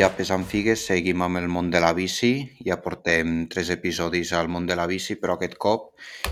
Avui, 0.00 0.12
a 0.14 0.16
Pesant 0.16 0.46
Figues, 0.48 0.82
seguim 0.88 1.20
amb 1.20 1.36
el 1.36 1.48
món 1.52 1.66
de 1.68 1.80
la 1.84 1.90
bici. 1.92 2.30
Ja 2.64 2.78
portem 2.80 3.42
tres 3.52 3.68
episodis 3.74 4.30
al 4.32 4.48
món 4.48 4.64
de 4.64 4.72
la 4.78 4.86
bici, 4.88 5.18
però 5.20 5.34
aquest 5.34 5.58
cop 5.60 5.90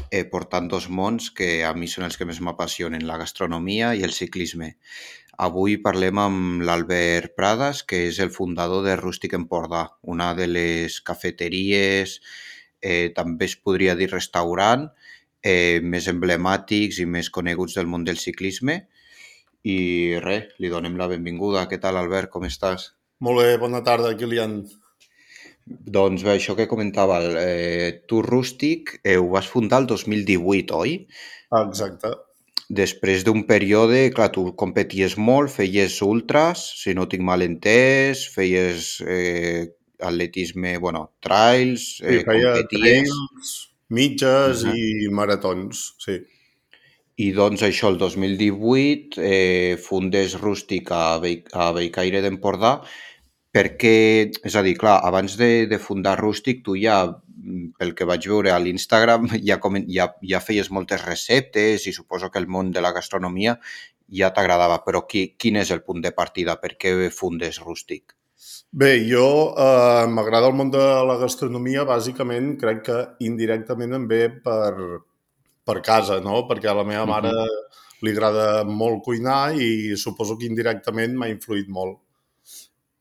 eh, 0.09 0.23
portant 0.25 0.71
dos 0.73 0.87
mons 0.89 1.27
que 1.37 1.49
a 1.69 1.75
mi 1.77 1.85
són 1.93 2.07
els 2.07 2.17
que 2.17 2.25
més 2.25 2.41
m'apassionen, 2.41 3.05
la 3.05 3.19
gastronomia 3.21 3.91
i 3.93 4.07
el 4.09 4.17
ciclisme. 4.17 4.71
Avui 5.45 5.77
parlem 5.85 6.23
amb 6.23 6.65
l'Albert 6.65 7.37
Prades, 7.37 7.85
que 7.85 8.07
és 8.07 8.23
el 8.25 8.33
fundador 8.33 8.89
de 8.89 8.97
Rústic 8.97 9.37
Empordà, 9.37 9.85
una 10.17 10.33
de 10.39 10.49
les 10.49 11.01
cafeteries, 11.05 12.23
eh, 12.81 13.13
també 13.21 13.53
es 13.53 13.61
podria 13.61 13.99
dir 14.01 14.09
restaurant, 14.15 14.89
eh, 15.45 15.85
més 15.85 16.09
emblemàtics 16.09 17.05
i 17.05 17.11
més 17.19 17.29
coneguts 17.29 17.77
del 17.77 17.93
món 17.93 18.09
del 18.09 18.17
ciclisme 18.17 18.87
i 19.61 19.81
res, 20.25 20.55
li 20.57 20.73
donem 20.73 20.97
la 20.97 21.13
benvinguda. 21.13 21.69
Què 21.69 21.77
tal, 21.83 22.01
Albert? 22.01 22.33
Com 22.33 22.49
estàs? 22.49 22.95
Molt 23.27 23.43
bé, 23.43 23.57
bona 23.59 23.81
tarda, 23.87 24.13
Kilian. 24.19 24.61
Doncs 25.97 26.23
bé, 26.25 26.37
això 26.39 26.55
que 26.57 26.69
comentava, 26.71 27.19
eh, 27.43 28.01
tu 28.09 28.23
Rústic 28.25 28.95
eh, 29.03 29.17
ho 29.19 29.27
vas 29.35 29.49
fundar 29.51 29.83
el 29.83 29.89
2018, 29.91 30.79
oi? 30.79 30.95
Exacte. 31.61 32.13
Després 32.69 33.25
d'un 33.25 33.43
període, 33.49 34.01
clar, 34.17 34.29
tu 34.33 34.45
competies 34.63 35.17
molt, 35.17 35.53
feies 35.53 35.99
ultras, 36.05 36.63
si 36.83 36.95
no 36.97 37.07
tinc 37.09 37.25
mal 37.25 37.45
entès, 37.45 38.27
feies 38.35 38.99
eh, 39.05 39.67
atletisme, 40.05 40.77
bueno, 40.79 41.09
trails, 41.25 41.87
Sí, 41.99 42.21
eh, 42.21 42.25
feia 42.29 42.55
competies... 42.55 43.13
trails, 43.13 43.55
mitges 43.89 44.65
Uh 44.65 44.71
-huh. 44.71 44.77
i 44.77 45.09
maratons, 45.21 45.95
sí. 46.05 46.19
I 47.19 47.33
doncs 47.35 47.65
això, 47.67 47.89
el 47.91 47.99
2018, 47.99 49.19
eh, 49.19 49.77
fundes 49.83 50.37
Rústic 50.39 50.93
a, 50.95 51.19
Be 51.19 51.41
a 51.51 51.73
Bellcaire 51.75 52.23
d'Empordà 52.23 52.77
perquè, 53.55 54.31
és 54.47 54.55
a 54.55 54.63
dir, 54.63 54.77
clar, 54.79 55.01
abans 55.09 55.35
de, 55.41 55.67
de 55.67 55.81
fundar 55.83 56.19
Rústic, 56.21 56.61
tu 56.63 56.77
ja, 56.79 57.01
pel 57.81 57.95
que 57.99 58.07
vaig 58.07 58.29
veure 58.31 58.53
a 58.55 58.61
l'Instagram, 58.63 59.27
ja, 59.49 59.59
ja, 59.91 60.07
ja 60.31 60.43
feies 60.45 60.71
moltes 60.71 61.03
receptes 61.07 61.89
i 61.89 61.97
suposo 61.97 62.31
que 62.31 62.39
el 62.39 62.47
món 62.47 62.71
de 62.71 62.85
la 62.85 62.93
gastronomia 62.95 63.57
ja 64.15 64.31
t'agradava, 64.37 64.79
però 64.87 65.03
qui, 65.09 65.33
quin 65.37 65.59
és 65.59 65.75
el 65.75 65.83
punt 65.83 66.05
de 66.05 66.15
partida? 66.15 66.57
Per 66.63 66.77
què 66.79 66.95
fundes 67.11 67.59
Rústic? 67.65 68.15
Bé, 68.71 68.95
jo 69.09 69.27
eh, 69.59 70.07
m'agrada 70.07 70.53
el 70.53 70.55
món 70.55 70.71
de 70.71 70.87
la 71.09 71.19
gastronomia, 71.19 71.89
bàsicament 71.89 72.55
crec 72.61 72.83
que 72.87 72.99
indirectament 73.27 73.97
em 73.97 74.07
ve 74.07 74.27
per, 74.45 75.03
per 75.69 75.81
casa, 75.85 76.19
no? 76.25 76.47
Perquè 76.49 76.71
a 76.71 76.77
la 76.79 76.87
meva 76.89 77.05
mare 77.09 77.33
li 78.05 78.15
agrada 78.15 78.65
molt 78.65 79.03
cuinar 79.05 79.53
i 79.59 79.97
suposo 80.01 80.39
que 80.39 80.49
indirectament 80.49 81.17
m'ha 81.19 81.31
influït 81.33 81.69
molt. 81.69 81.99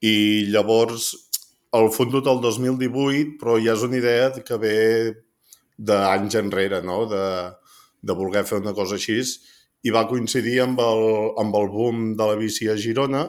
I 0.03 0.49
llavors 0.51 1.13
el 1.77 1.89
fundo 1.93 2.19
el 2.19 2.41
2018, 2.43 3.37
però 3.39 3.57
ja 3.61 3.75
és 3.77 3.85
una 3.87 3.99
idea 4.01 4.29
que 4.43 4.59
ve 4.59 4.77
d'anys 5.77 6.37
enrere, 6.39 6.81
no? 6.83 7.05
De, 7.09 7.23
de 8.01 8.17
voler 8.17 8.45
fer 8.49 8.61
una 8.61 8.75
cosa 8.77 8.97
així. 8.97 9.21
I 9.85 9.93
va 9.93 10.07
coincidir 10.09 10.59
amb 10.63 10.79
el, 10.81 11.03
amb 11.39 11.55
el 11.55 11.67
boom 11.71 12.07
de 12.19 12.31
la 12.31 12.39
bici 12.39 12.69
a 12.69 12.75
Girona 12.75 13.27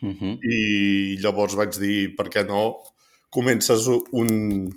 Uh 0.00 0.14
-huh. 0.14 0.38
i 0.46 1.16
llavors 1.18 1.56
vaig 1.58 1.74
dir, 1.74 2.14
per 2.14 2.28
què 2.30 2.46
no 2.46 2.76
comences 3.30 3.88
un, 4.12 4.70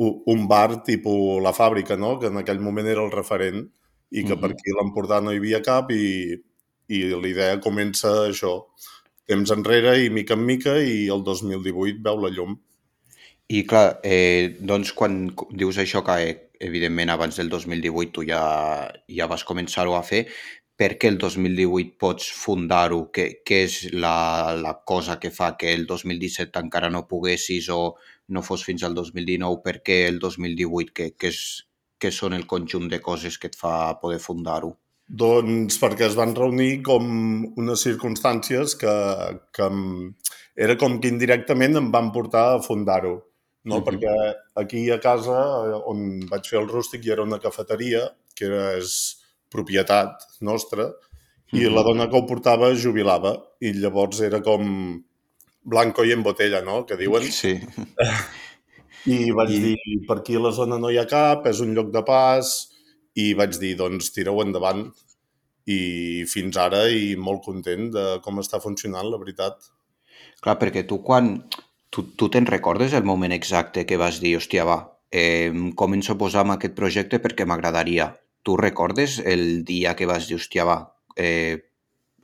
un 0.00 0.46
bar 0.48 0.82
tipus 0.86 1.42
la 1.44 1.52
fàbrica, 1.52 1.96
no? 1.96 2.14
que 2.20 2.30
en 2.32 2.40
aquell 2.40 2.60
moment 2.60 2.88
era 2.88 3.04
el 3.04 3.12
referent 3.12 3.66
i 4.10 4.24
que 4.24 4.34
Mhm. 4.34 4.40
per 4.40 4.50
aquí 4.52 4.72
a 4.72 4.78
l'Empordà 4.78 5.20
no 5.22 5.32
hi 5.32 5.38
havia 5.38 5.60
cap 5.62 5.90
i, 5.92 6.34
i 6.88 7.02
la 7.10 7.28
idea 7.28 7.60
comença 7.60 8.08
això, 8.28 8.54
temps 9.26 9.50
enrere 9.54 9.98
i 10.04 10.10
mica 10.10 10.34
en 10.34 10.44
mica 10.46 10.78
i 10.82 11.08
el 11.08 11.22
2018 11.22 12.00
veu 12.02 12.18
la 12.24 12.30
llum. 12.34 12.56
I 13.50 13.64
clar, 13.66 14.00
eh, 14.02 14.56
doncs 14.60 14.92
quan 14.92 15.34
dius 15.50 15.78
això 15.78 16.02
que 16.06 16.16
eh, 16.22 16.38
evidentment 16.60 17.10
abans 17.10 17.36
del 17.36 17.48
2018 17.48 18.12
tu 18.12 18.24
ja, 18.26 18.90
ja 19.08 19.26
vas 19.26 19.44
començar-ho 19.44 19.94
a 19.96 20.02
fer, 20.02 20.26
per 20.76 20.94
què 20.98 21.10
el 21.12 21.18
2018 21.20 21.98
pots 22.00 22.30
fundar-ho? 22.32 23.10
Què, 23.12 23.42
què 23.44 23.58
és 23.66 23.92
la, 23.92 24.56
la 24.56 24.78
cosa 24.86 25.18
que 25.20 25.30
fa 25.30 25.56
que 25.60 25.74
el 25.74 25.84
2017 25.86 26.58
encara 26.58 26.88
no 26.90 27.06
poguessis 27.10 27.68
o 27.68 27.96
no 28.30 28.42
fos 28.46 28.64
fins 28.66 28.84
al 28.86 28.94
2019? 28.94 29.62
Per 29.64 29.80
què 29.86 30.04
el 30.08 30.20
2018? 30.22 30.94
Què, 30.96 31.08
què, 31.18 31.32
és, 31.32 31.40
què 32.00 32.12
són 32.14 32.36
el 32.36 32.46
conjunt 32.50 32.88
de 32.90 33.00
coses 33.04 33.38
que 33.38 33.50
et 33.50 33.58
fa 33.58 33.94
poder 34.02 34.20
fundar-ho? 34.22 34.74
Doncs 35.10 35.80
perquè 35.82 36.06
es 36.06 36.14
van 36.14 36.36
reunir 36.38 36.82
com 36.86 37.06
unes 37.58 37.82
circumstàncies 37.82 38.76
que, 38.78 38.94
que 39.50 39.66
era 40.54 40.76
com 40.78 41.00
que 41.02 41.10
indirectament 41.10 41.80
em 41.80 41.90
van 41.90 42.12
portar 42.14 42.44
a 42.54 42.62
fundar-ho. 42.62 43.16
No? 43.64 43.80
Mhm. 43.80 43.84
Perquè 43.84 44.14
aquí 44.62 44.84
a 44.90 45.00
casa, 45.02 45.36
eh, 45.66 45.82
on 45.90 46.20
vaig 46.30 46.46
fer 46.48 46.60
el 46.60 46.68
rústic, 46.68 47.04
hi 47.04 47.12
era 47.16 47.26
una 47.26 47.40
cafeteria, 47.42 48.06
que 48.34 48.46
era, 48.46 48.76
és 48.78 49.18
propietat 49.50 50.22
nostra, 50.40 50.92
i 51.52 51.66
Mhm. 51.66 51.74
la 51.74 51.82
dona 51.82 52.08
que 52.08 52.16
ho 52.16 52.26
portava 52.26 52.74
jubilava, 52.74 53.34
i 53.60 53.72
llavors 53.72 54.20
era 54.20 54.40
com 54.40 55.02
blanco 55.62 56.04
i 56.04 56.12
en 56.12 56.22
botella, 56.22 56.62
no?, 56.64 56.84
que 56.86 56.96
diuen. 56.96 57.26
Sí. 57.32 57.56
I 59.08 59.30
vaig 59.32 59.52
I- 59.54 59.60
dir, 59.64 60.00
per 60.08 60.18
aquí 60.20 60.36
a 60.36 60.42
la 60.44 60.52
zona 60.52 60.78
no 60.78 60.90
hi 60.90 60.98
ha 61.00 61.06
cap, 61.08 61.46
és 61.48 61.60
un 61.64 61.74
lloc 61.76 61.90
de 61.94 62.02
pas, 62.06 62.50
i 63.16 63.32
vaig 63.34 63.56
dir, 63.60 63.74
doncs 63.78 64.12
tira-ho 64.14 64.42
endavant. 64.44 64.86
I 65.70 66.24
fins 66.26 66.56
ara, 66.58 66.86
i 66.88 67.14
molt 67.16 67.44
content 67.44 67.90
de 67.94 68.04
com 68.24 68.40
està 68.42 68.60
funcionant, 68.62 69.06
la 69.10 69.20
veritat. 69.20 69.70
Clar, 70.40 70.56
perquè 70.60 70.86
tu 70.88 71.02
quan... 71.04 71.36
Tu, 71.90 72.04
tu 72.14 72.28
te'n 72.30 72.46
recordes 72.46 72.92
el 72.94 73.02
moment 73.02 73.32
exacte 73.34 73.82
que 73.82 73.96
vas 73.98 74.20
dir, 74.22 74.36
hòstia, 74.38 74.62
va, 74.62 74.76
eh, 75.10 75.48
em 75.50 75.72
començo 75.74 76.14
a 76.14 76.18
posar 76.20 76.44
en 76.46 76.52
aquest 76.54 76.76
projecte 76.78 77.18
perquè 77.18 77.42
m'agradaria. 77.50 78.12
Tu 78.46 78.54
recordes 78.56 79.18
el 79.26 79.64
dia 79.66 79.96
que 79.98 80.06
vas 80.06 80.28
dir, 80.28 80.36
hòstia, 80.38 80.64
va, 80.68 80.76
eh, 81.16 81.58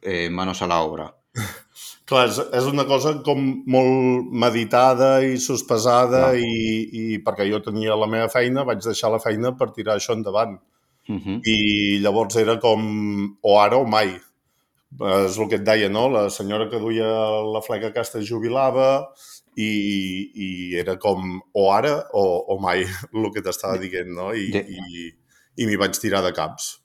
eh, 0.03 0.29
manos 0.31 0.63
a 0.63 0.69
l'obra? 0.71 1.09
Clar, 2.07 2.29
és, 2.31 2.37
és 2.55 2.67
una 2.71 2.85
cosa 2.87 3.17
com 3.27 3.41
molt 3.67 4.29
meditada 4.31 5.17
i 5.27 5.41
sospesada 5.43 6.21
Clar. 6.29 6.39
i, 6.39 6.61
i 7.03 7.19
perquè 7.27 7.49
jo 7.51 7.59
tenia 7.65 7.97
la 7.99 8.07
meva 8.11 8.29
feina, 8.31 8.63
vaig 8.69 8.85
deixar 8.85 9.11
la 9.11 9.19
feina 9.23 9.57
per 9.59 9.73
tirar 9.75 9.97
això 9.99 10.15
endavant. 10.15 10.55
Uh 11.09 11.19
-huh. 11.19 11.41
I 11.43 11.99
llavors 12.03 12.37
era 12.37 12.59
com 12.63 12.87
o 13.43 13.59
ara 13.59 13.77
o 13.77 13.87
mai. 13.87 14.15
És 15.27 15.39
el 15.39 15.49
que 15.49 15.57
et 15.57 15.65
deia, 15.67 15.89
no? 15.89 16.09
La 16.09 16.31
senyora 16.31 16.71
que 16.71 16.79
duia 16.79 17.07
la 17.53 17.61
fleca 17.63 17.89
aquesta 17.89 18.19
es 18.19 18.29
jubilava 18.31 19.09
i, 19.57 20.31
i 20.35 20.49
era 20.79 20.97
com 20.97 21.41
o 21.53 21.73
ara 21.73 22.07
o, 22.13 22.45
o 22.55 22.59
mai, 22.61 22.87
el 23.15 23.31
que 23.35 23.43
t'estava 23.43 23.79
dient, 23.79 24.15
no? 24.15 24.33
I, 24.33 24.51
De- 24.53 24.67
i, 24.69 25.13
i 25.57 25.67
m'hi 25.67 25.77
vaig 25.77 25.99
tirar 25.99 26.23
de 26.23 26.33
caps. 26.33 26.79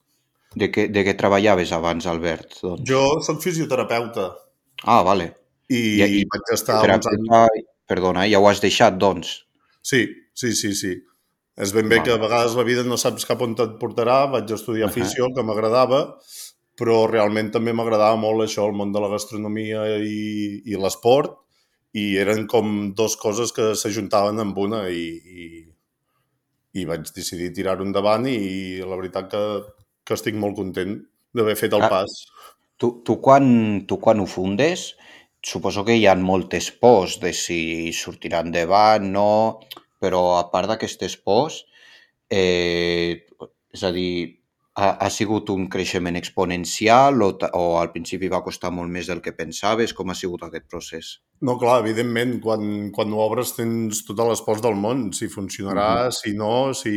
De, 0.55 0.71
què, 0.71 0.87
de 0.91 1.03
què 1.05 1.15
treballaves 1.15 1.71
abans, 1.71 2.07
Albert? 2.07 2.57
Doncs? 2.61 2.89
Jo 2.89 3.21
sóc 3.21 3.41
fisioterapeuta 3.41 4.31
Ah, 4.85 5.01
vale. 5.05 5.29
i, 5.71 5.79
I- 6.01 6.09
i- 6.21 6.25
vaig 6.31 6.49
estar 6.53 6.79
uns 6.81 6.89
anys... 6.91 7.05
Terapeuta, 7.07 7.63
perdona, 7.87 8.25
ja 8.27 8.39
ho 8.39 8.47
has 8.49 8.59
deixat, 8.63 8.97
doncs? 8.99 9.45
Sí, 9.81 10.05
sí, 10.33 10.51
sí, 10.55 10.73
sí. 10.75 10.93
És 11.61 11.73
ben 11.75 11.87
bé 11.89 11.97
Vale. 11.99 12.05
que 12.07 12.13
a 12.15 12.21
vegades 12.21 12.55
la 12.57 12.63
vida 12.63 12.83
no 12.87 12.97
saps 12.97 13.25
cap 13.27 13.41
on 13.43 13.53
et 13.59 13.73
portarà. 13.79 14.25
Vaig 14.31 14.49
estudiar 14.55 14.87
Ahà. 14.87 14.91
afició, 14.93 15.27
que 15.35 15.43
m'agradava, 15.43 15.99
però 16.79 17.05
realment 17.11 17.51
també 17.53 17.73
m'agradava 17.75 18.15
molt 18.17 18.43
això, 18.45 18.65
el 18.67 18.73
món 18.77 18.91
de 18.95 18.99
la 19.03 19.09
gastronomia 19.11 19.83
i, 19.99 20.61
i 20.65 20.79
l'esport, 20.79 21.35
i 21.93 22.15
eren 22.17 22.47
com 22.47 22.93
dos 22.95 23.17
coses 23.19 23.51
que 23.51 23.73
s'ajuntaven 23.75 24.39
amb 24.39 24.57
una 24.63 24.85
i, 24.89 25.03
i, 25.43 25.49
i 26.79 26.85
vaig 26.87 27.11
decidir 27.15 27.51
tirar-ho 27.53 27.83
endavant 27.85 28.25
i 28.31 28.79
la 28.79 28.95
veritat 28.95 29.27
que, 29.33 29.43
que 30.07 30.15
estic 30.17 30.35
molt 30.39 30.55
content 30.55 30.95
d'haver 31.35 31.57
fet 31.59 31.75
el 31.75 31.83
Ah, 31.83 31.91
pas. 31.91 32.15
Tu, 32.81 32.89
tu, 33.05 33.17
quan, 33.21 33.45
tu 33.85 33.99
quan 34.01 34.21
ho 34.23 34.25
fundes, 34.25 34.87
suposo 35.45 35.83
que 35.85 35.95
hi 35.97 36.07
ha 36.09 36.15
moltes 36.17 36.71
pors 36.81 37.19
de 37.21 37.31
si 37.37 37.61
sortirà 37.93 38.41
endavant, 38.45 39.05
no, 39.13 39.29
però 40.01 40.21
a 40.39 40.45
part 40.53 40.71
d'aquestes 40.71 41.17
pors, 41.21 41.61
eh, 42.29 43.21
és 43.73 43.83
a 43.85 43.91
dir, 43.93 44.13
ha, 44.81 44.87
ha 45.03 45.09
sigut 45.13 45.49
un 45.53 45.67
creixement 45.71 46.15
exponencial 46.17 47.21
o, 47.25 47.29
o 47.59 47.63
al 47.79 47.91
principi 47.93 48.29
va 48.31 48.41
costar 48.45 48.71
molt 48.73 48.89
més 48.89 49.09
del 49.11 49.21
que 49.21 49.35
pensaves? 49.37 49.93
Com 49.93 50.09
ha 50.09 50.17
sigut 50.17 50.45
aquest 50.47 50.65
procés? 50.71 51.11
No, 51.41 51.57
clar, 51.61 51.81
evidentment, 51.83 52.37
quan, 52.43 52.89
quan 52.95 53.13
ho 53.13 53.21
obres 53.25 53.53
tens 53.57 54.03
totes 54.07 54.31
les 54.31 54.43
pors 54.47 54.63
del 54.63 54.77
món, 54.79 55.11
si 55.17 55.29
funcionarà, 55.29 56.07
Mhm. 56.07 56.17
si 56.17 56.33
no, 56.37 56.73
si, 56.73 56.95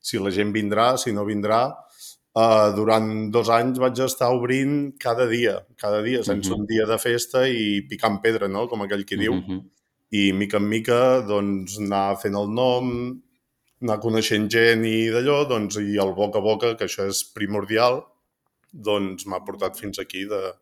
si 0.00 0.18
la 0.18 0.34
gent 0.34 0.52
vindrà, 0.52 0.96
si 0.98 1.12
no 1.12 1.24
vindrà. 1.28 1.62
Uh, 2.32 2.72
durant 2.72 3.28
dos 3.30 3.50
anys 3.52 3.76
vaig 3.78 3.98
estar 4.00 4.30
obrint 4.32 4.94
cada 4.98 5.26
dia, 5.28 5.58
cada 5.76 6.00
dia, 6.00 6.22
sense 6.24 6.48
Mhm. 6.48 6.60
un 6.60 6.66
dia 6.66 6.86
de 6.86 6.96
festa 6.98 7.46
i 7.46 7.82
picant 7.88 8.22
pedra, 8.22 8.48
no?, 8.48 8.66
com 8.68 8.80
aquell 8.80 9.04
qui 9.04 9.16
diu. 9.16 9.34
Mhm. 9.34 9.60
I 10.12 10.32
mica 10.32 10.56
en 10.56 10.68
mica, 10.68 11.20
doncs, 11.20 11.78
anar 11.78 12.16
fent 12.16 12.34
el 12.34 12.48
nom, 12.48 13.20
anar 13.82 13.98
coneixent 14.00 14.48
gent 14.50 14.84
i 14.84 15.10
d'allò, 15.10 15.46
doncs, 15.48 15.76
i 15.76 15.98
el 15.98 16.14
boca 16.14 16.38
a 16.38 16.42
boca, 16.42 16.74
que 16.76 16.84
això 16.86 17.06
és 17.06 17.22
primordial, 17.34 18.02
doncs 18.72 19.26
m'ha 19.26 19.44
portat 19.44 19.76
fins 19.76 19.98
aquí 19.98 20.24
de, 20.24 20.54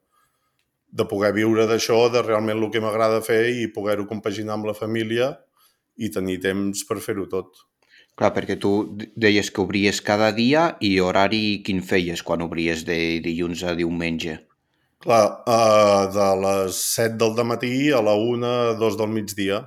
de 0.90 1.04
poder 1.04 1.32
viure 1.32 1.66
d'això, 1.66 2.10
de 2.10 2.22
realment 2.22 2.58
el 2.58 2.70
que 2.70 2.80
m'agrada 2.80 3.22
fer 3.22 3.48
i 3.62 3.68
poder-ho 3.68 4.06
compaginar 4.08 4.54
amb 4.54 4.66
la 4.66 4.74
família 4.74 5.38
i 5.96 6.10
tenir 6.10 6.40
temps 6.40 6.82
per 6.84 6.98
fer-ho 6.98 7.28
tot. 7.28 7.54
Clar, 8.20 8.34
perquè 8.36 8.58
tu 8.60 8.70
deies 9.16 9.48
que 9.48 9.62
obries 9.62 10.02
cada 10.04 10.26
dia 10.36 10.74
i 10.84 10.90
horari 11.00 11.62
quin 11.64 11.78
feies 11.80 12.20
quan 12.20 12.42
obries 12.44 12.82
de 12.84 13.16
dilluns 13.24 13.62
a 13.64 13.72
diumenge? 13.78 14.34
Clar, 15.00 15.22
uh, 15.48 16.02
de 16.12 16.26
les 16.42 16.80
7 16.98 17.16
del 17.16 17.46
matí 17.48 17.88
a 17.96 18.02
la 18.04 18.12
1, 18.20 18.50
2 18.76 18.98
del 19.00 19.14
migdia. 19.14 19.62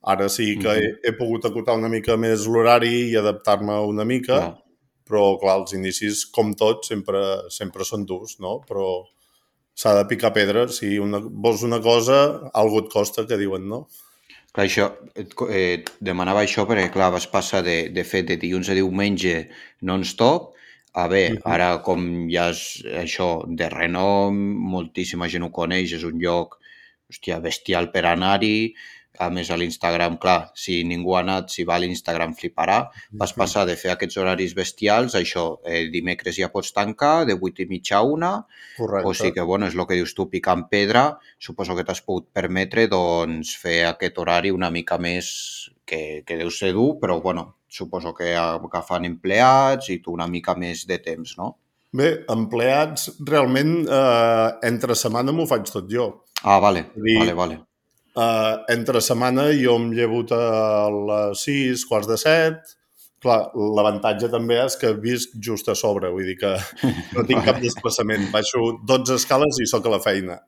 Ara 0.00 0.30
sí 0.32 0.56
que 0.56 0.68
uh 0.68 0.72
-huh. 0.72 0.94
he, 1.04 1.10
he 1.10 1.12
pogut 1.18 1.44
acotar 1.44 1.76
una 1.76 1.90
mica 1.92 2.16
més 2.16 2.46
l'horari 2.46 3.10
i 3.10 3.16
adaptar-me 3.16 3.76
una 3.92 4.04
mica, 4.04 4.38
clar. 4.38 4.56
però 5.04 5.38
clar, 5.40 5.58
els 5.60 5.72
inicis, 5.74 6.24
com 6.24 6.54
tot, 6.54 6.86
sempre, 6.86 7.20
sempre 7.50 7.84
són 7.84 8.06
durs, 8.06 8.40
no? 8.40 8.62
Però 8.66 9.04
s'ha 9.74 9.94
de 9.94 10.06
picar 10.06 10.32
pedra. 10.32 10.68
Si 10.68 10.98
una, 10.98 11.20
vols 11.20 11.62
una 11.62 11.80
cosa, 11.80 12.50
algú 12.54 12.78
et 12.78 12.88
costa, 12.88 13.26
que 13.26 13.36
diuen, 13.36 13.68
no? 13.68 13.88
Clar, 14.54 14.66
això, 14.68 14.88
eh, 15.50 15.82
demanava 15.98 16.44
això 16.44 16.62
perquè, 16.68 16.90
clar, 16.94 17.10
vas 17.10 17.26
passar 17.26 17.64
de, 17.66 17.88
de 17.90 18.04
fet 18.06 18.28
de 18.28 18.36
dilluns 18.38 18.70
a 18.70 18.76
diumenge 18.78 19.48
non-stop 19.82 20.52
a 20.94 21.08
bé, 21.10 21.24
uh 21.32 21.36
-huh. 21.36 21.52
ara 21.54 21.82
com 21.82 22.28
ja 22.30 22.50
és 22.50 22.84
això 22.86 23.42
de 23.46 23.68
renom, 23.68 24.34
moltíssima 24.74 25.28
gent 25.28 25.42
ho 25.42 25.50
coneix, 25.50 25.92
és 25.92 26.04
un 26.04 26.20
lloc 26.22 26.58
hòstia, 27.10 27.40
bestial 27.40 27.90
per 27.90 28.04
anar-hi, 28.06 28.74
a 29.18 29.28
més 29.30 29.50
a 29.50 29.56
l'Instagram, 29.58 30.16
clar, 30.18 30.50
si 30.58 30.80
ningú 30.86 31.14
ha 31.14 31.22
anat, 31.22 31.52
si 31.54 31.64
va 31.66 31.76
a 31.76 31.82
l'Instagram 31.82 32.34
fliparà, 32.34 32.78
vas 33.20 33.34
passar 33.36 33.64
de 33.68 33.76
fer 33.78 33.92
aquests 33.92 34.18
horaris 34.18 34.54
bestials, 34.58 35.14
això, 35.18 35.60
eh, 35.64 35.86
dimecres 35.92 36.38
ja 36.40 36.50
pots 36.50 36.72
tancar, 36.74 37.24
de 37.28 37.36
8 37.38 37.62
i 37.62 37.66
mitja 37.70 37.98
a 37.98 38.02
una, 38.02 38.32
Correcte. 38.76 39.08
o 39.08 39.14
sigui 39.14 39.34
que, 39.36 39.46
bueno, 39.46 39.68
és 39.70 39.74
el 39.74 39.86
que 39.86 39.98
dius 40.00 40.14
tu, 40.14 40.28
picant 40.30 40.66
pedra, 40.70 41.18
suposo 41.38 41.76
que 41.76 41.84
t'has 41.84 42.02
pogut 42.02 42.28
permetre, 42.32 42.88
doncs, 42.90 43.54
fer 43.60 43.84
aquest 43.86 44.18
horari 44.18 44.50
una 44.50 44.70
mica 44.70 44.98
més 44.98 45.70
que, 45.86 46.24
que 46.26 46.38
deu 46.40 46.50
ser 46.50 46.72
dur, 46.72 46.98
però, 47.00 47.20
bueno, 47.22 47.58
suposo 47.68 48.14
que 48.14 48.34
agafant 48.34 49.04
empleats 49.06 49.90
i 49.90 50.00
tu 50.02 50.14
una 50.14 50.26
mica 50.26 50.56
més 50.58 50.86
de 50.86 50.98
temps, 50.98 51.36
no? 51.38 51.54
Bé, 51.94 52.24
empleats, 52.28 53.12
realment, 53.22 53.84
eh, 53.86 54.48
entre 54.66 54.98
setmana 54.98 55.30
m'ho 55.30 55.46
faig 55.46 55.70
tot 55.70 55.86
jo. 55.86 56.08
Ah, 56.42 56.58
vale, 56.58 56.88
dir, 56.96 57.20
vale, 57.20 57.38
vale 57.38 57.60
Uh, 58.14 58.62
entre 58.70 59.00
setmana 59.02 59.48
jo 59.58 59.74
em 59.74 59.88
llevo 59.90 60.20
a 60.30 60.86
les 60.94 61.44
6, 61.48 61.84
quarts 61.90 62.06
de 62.06 62.18
7. 62.20 62.74
Clar, 63.24 63.38
l'avantatge 63.56 64.28
també 64.30 64.60
és 64.62 64.76
que 64.78 64.92
visc 65.00 65.32
just 65.42 65.70
a 65.72 65.74
sobre, 65.74 66.10
vull 66.12 66.28
dir 66.28 66.36
que 66.38 66.52
no 67.16 67.24
tinc 67.26 67.42
cap 67.46 67.58
desplaçament. 67.64 68.28
Baixo 68.30 68.76
12 68.86 69.16
escales 69.18 69.58
i 69.64 69.66
sóc 69.66 69.88
a 69.88 69.94
la 69.96 70.02
feina. 70.04 70.38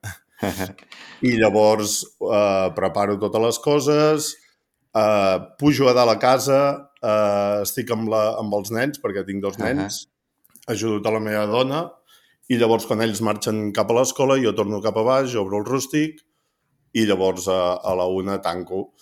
I 1.27 1.33
llavors 1.41 2.03
uh, 2.21 2.69
preparo 2.77 3.17
totes 3.19 3.43
les 3.47 3.59
coses, 3.65 4.29
uh, 4.95 5.41
pujo 5.59 5.89
a 5.91 5.97
dalt 5.97 6.13
a 6.13 6.19
casa, 6.23 6.61
uh, 7.01 7.65
estic 7.65 7.91
amb, 7.97 8.11
la, 8.13 8.37
amb 8.43 8.55
els 8.61 8.71
nens, 8.77 9.01
perquè 9.03 9.25
tinc 9.27 9.43
dos 9.43 9.59
nens, 9.59 10.05
ajudo 10.71 11.01
a 11.09 11.17
la 11.17 11.25
meva 11.25 11.47
dona, 11.51 11.83
i 12.53 12.61
llavors 12.61 12.87
quan 12.87 13.03
ells 13.03 13.25
marxen 13.27 13.73
cap 13.75 13.91
a 13.91 13.97
l'escola 13.97 14.37
jo 14.39 14.53
torno 14.55 14.79
cap 14.85 15.01
a 15.01 15.07
baix, 15.09 15.35
obro 15.41 15.65
el 15.65 15.67
rústic, 15.67 16.21
i 16.93 17.07
llavors 17.07 17.49
a, 17.49 17.77
a 17.83 17.95
la 17.99 18.07
una 18.07 18.39
tanco. 18.43 18.93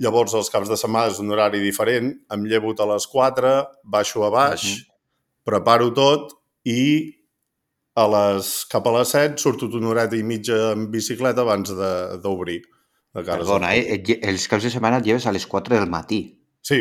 Llavors, 0.00 0.34
els 0.38 0.50
caps 0.52 0.70
de 0.70 0.78
setmana 0.80 1.10
és 1.12 1.18
un 1.20 1.32
horari 1.32 1.60
diferent, 1.60 2.12
em 2.32 2.44
llevo 2.48 2.72
a 2.72 2.86
les 2.94 3.06
4, 3.06 3.54
baixo 3.84 4.24
a 4.24 4.30
baix, 4.30 4.64
uh 4.64 4.76
-huh. 4.76 5.00
preparo 5.44 5.92
tot 5.92 6.32
i 6.64 7.16
a 7.94 8.06
les, 8.06 8.50
cap 8.70 8.86
a 8.86 8.92
les 8.98 9.08
7 9.08 9.36
surto 9.38 9.66
una 9.76 9.88
horeta 9.88 10.16
i 10.16 10.22
mitja 10.22 10.72
en 10.72 10.90
bicicleta 10.90 11.42
abans 11.42 11.72
d'obrir. 12.22 12.62
Perdona, 13.12 13.74
eh? 13.74 13.98
els 14.22 14.46
caps 14.48 14.64
de 14.64 14.70
setmana 14.70 14.98
et 14.98 15.06
lleves 15.06 15.26
a 15.26 15.32
les 15.32 15.46
4 15.46 15.74
del 15.76 15.90
matí. 15.90 16.38
Sí. 16.62 16.80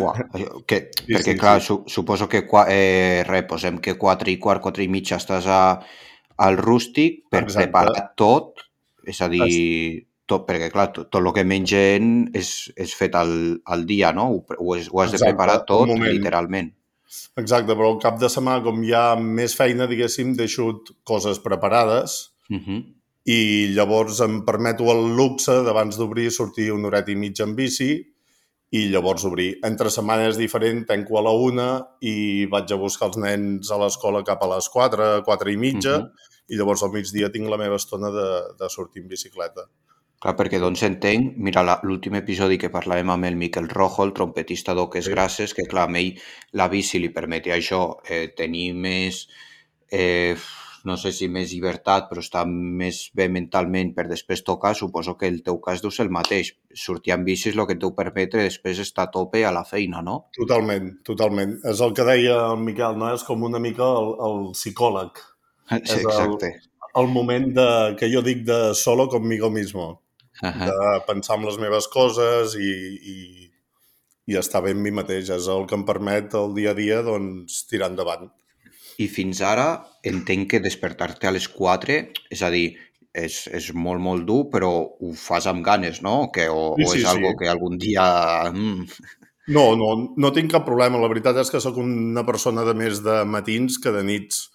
Uau, 0.00 0.62
que, 0.68 0.88
sí, 0.96 1.12
perquè, 1.12 1.34
sí, 1.34 1.38
clar, 1.38 1.60
sí. 1.60 1.66
Su, 1.66 1.84
suposo 1.86 2.28
que 2.28 2.46
eh, 2.68 3.22
re, 3.28 3.42
posem 3.48 3.78
que 3.78 3.98
4 4.00 4.32
i 4.32 4.38
quart, 4.40 4.62
4 4.64 4.86
i 4.86 4.88
mitja 4.88 5.18
estàs 5.20 5.46
a, 5.46 5.62
al 6.38 6.56
rústic 6.56 7.26
per 7.28 7.44
Exacte. 7.44 7.68
preparar 7.68 8.06
tot 8.16 8.64
és 9.08 9.20
a 9.22 9.28
dir, 9.32 10.06
tot, 10.26 10.46
perquè 10.48 10.70
clar, 10.72 10.90
tot, 10.94 11.08
tot 11.12 11.20
el 11.22 11.32
que 11.36 11.44
mengen 11.48 12.12
és, 12.38 12.52
és 12.76 12.94
fet 12.96 13.16
al, 13.18 13.34
al 13.64 13.84
dia, 13.88 14.12
no? 14.16 14.28
Ho, 14.36 14.40
ho, 14.58 14.74
has, 14.76 14.88
ho 14.92 15.02
has 15.02 15.12
Exacte, 15.12 15.24
de 15.24 15.30
preparar 15.32 15.58
tot, 15.68 15.92
literalment. 15.98 16.72
Exacte, 17.40 17.74
però 17.74 17.90
al 17.92 18.00
cap 18.00 18.18
de 18.20 18.30
setmana, 18.32 18.62
com 18.64 18.80
hi 18.84 18.94
ha 18.96 19.06
més 19.20 19.56
feina, 19.58 19.88
diguéssim, 19.90 20.32
deixo 20.38 20.70
coses 21.08 21.42
preparades 21.44 22.32
uh 22.48 22.56
-huh. 22.56 22.80
i 23.28 23.40
llavors 23.76 24.20
em 24.20 24.40
permeto 24.44 24.88
el 24.92 25.14
luxe 25.16 25.52
d'abans 25.66 25.98
d'obrir 25.98 26.30
sortir 26.30 26.72
una 26.72 26.88
horeta 26.88 27.12
i 27.12 27.16
mitja 27.16 27.44
en 27.44 27.54
bici 27.54 27.90
i 28.72 28.86
llavors 28.88 29.24
obrir. 29.28 29.58
Entre 29.68 29.90
setmanes 29.92 30.38
diferent, 30.40 30.86
tanco 30.88 31.18
a 31.20 31.22
la 31.26 31.32
una 31.36 31.70
i 32.00 32.46
vaig 32.52 32.72
a 32.72 32.80
buscar 32.80 33.10
els 33.10 33.18
nens 33.20 33.70
a 33.70 33.78
l'escola 33.80 34.24
cap 34.24 34.42
a 34.42 34.54
les 34.54 34.68
4, 34.72 35.08
4 35.26 35.52
i 35.52 35.58
mitja, 35.60 35.98
uh 35.98 36.04
-huh 36.06 36.30
i 36.52 36.58
llavors 36.58 36.82
al 36.84 36.92
migdia 36.92 37.30
tinc 37.32 37.48
la 37.50 37.58
meva 37.60 37.78
estona 37.80 38.10
de, 38.12 38.28
de 38.58 38.68
sortir 38.72 39.02
en 39.02 39.08
bicicleta. 39.12 39.66
Clar, 40.22 40.34
perquè 40.38 40.60
doncs 40.62 40.84
entenc, 40.86 41.38
mira, 41.42 41.64
l'últim 41.82 42.14
episodi 42.14 42.58
que 42.60 42.70
parlàvem 42.70 43.10
amb 43.10 43.26
el 43.26 43.38
Miquel 43.40 43.66
Rojo, 43.72 44.04
el 44.06 44.12
trompetista 44.14 44.74
d'Oques 44.78 45.08
sí. 45.08 45.14
Grasses, 45.14 45.54
que 45.56 45.66
clar, 45.70 45.88
a 45.88 45.98
ell 45.98 46.12
la 46.60 46.68
bici 46.70 47.00
li 47.02 47.10
permetia 47.14 47.56
això, 47.56 47.82
eh, 48.06 48.28
tenir 48.38 48.68
més, 48.84 49.24
eh, 49.90 50.36
no 50.84 50.96
sé 50.98 51.12
si 51.14 51.28
més 51.28 51.52
llibertat, 51.52 52.08
però 52.10 52.22
estar 52.24 52.44
més 52.46 53.04
bé 53.14 53.28
mentalment 53.28 53.92
per 53.94 54.08
després 54.10 54.42
tocar, 54.46 54.74
suposo 54.74 55.16
que 55.18 55.28
el 55.30 55.42
teu 55.46 55.60
cas 55.62 55.82
deu 55.82 55.90
ser 55.94 56.06
el 56.06 56.14
mateix. 56.14 56.54
Sortir 56.74 57.14
amb 57.14 57.28
bici 57.28 57.50
és 57.50 57.58
el 57.58 57.66
que 57.66 57.76
et 57.76 57.82
deu 57.82 57.94
permetre 57.94 58.42
després 58.42 58.80
estar 58.82 59.08
a 59.08 59.12
tope 59.14 59.44
a 59.44 59.52
la 59.54 59.64
feina, 59.68 60.02
no? 60.02 60.24
Totalment, 60.38 60.90
totalment. 61.06 61.58
És 61.70 61.80
el 61.80 61.94
que 61.94 62.06
deia 62.08 62.38
el 62.52 62.64
Miquel, 62.64 62.98
no? 62.98 63.12
És 63.14 63.26
com 63.26 63.44
una 63.46 63.62
mica 63.62 63.86
el, 63.86 64.16
el 64.28 64.50
psicòleg 64.56 65.22
Sí, 65.70 66.00
exacte. 66.00 66.46
El, 66.46 67.04
el 67.04 67.08
moment 67.08 67.48
de, 67.56 67.68
que 67.98 68.10
jo 68.12 68.22
dic 68.24 68.44
de 68.48 68.74
solo 68.74 69.08
conmigo 69.08 69.50
mismo. 69.50 70.02
Uh 70.42 70.48
-huh. 70.48 70.66
De 70.66 71.04
pensar 71.06 71.38
en 71.38 71.46
les 71.46 71.58
meves 71.58 71.88
coses 71.88 72.54
i, 72.54 72.72
i, 73.14 73.16
i 74.26 74.36
estar 74.36 74.62
bé 74.62 74.72
amb 74.72 74.80
mi 74.80 74.90
mateix. 74.90 75.30
És 75.30 75.48
el 75.48 75.66
que 75.66 75.74
em 75.74 75.84
permet 75.84 76.34
el 76.34 76.54
dia 76.54 76.70
a 76.70 76.74
dia 76.74 77.02
doncs, 77.02 77.66
tirar 77.66 77.90
endavant. 77.90 78.30
I 79.00 79.08
fins 79.08 79.40
ara 79.44 79.82
entenc 80.04 80.50
que 80.50 80.60
despertar-te 80.60 81.28
a 81.28 81.32
les 81.34 81.48
4, 81.48 81.98
és 82.34 82.42
a 82.42 82.50
dir, 82.52 82.74
és, 83.12 83.42
és 83.52 83.70
molt, 83.76 84.00
molt 84.00 84.24
dur, 84.28 84.46
però 84.52 84.70
ho 84.72 85.12
fas 85.16 85.46
amb 85.50 85.64
ganes, 85.64 86.00
no? 86.04 86.30
Que, 86.34 86.48
o, 86.48 86.72
sí, 86.78 86.84
sí, 86.84 86.88
o 86.88 86.94
és 86.96 87.04
sí. 87.04 87.10
algo 87.14 87.34
que 87.38 87.50
algun 87.50 87.78
dia... 87.80 88.06
Mm. 88.52 88.86
No, 89.52 89.72
no, 89.74 90.14
no 90.16 90.30
tinc 90.32 90.52
cap 90.52 90.64
problema. 90.64 91.00
La 91.02 91.10
veritat 91.10 91.40
és 91.42 91.50
que 91.50 91.60
sóc 91.60 91.80
una 91.82 92.22
persona 92.24 92.62
de 92.64 92.76
més 92.78 93.02
de 93.04 93.22
matins 93.26 93.80
que 93.82 93.90
de 93.92 94.04
nits 94.06 94.46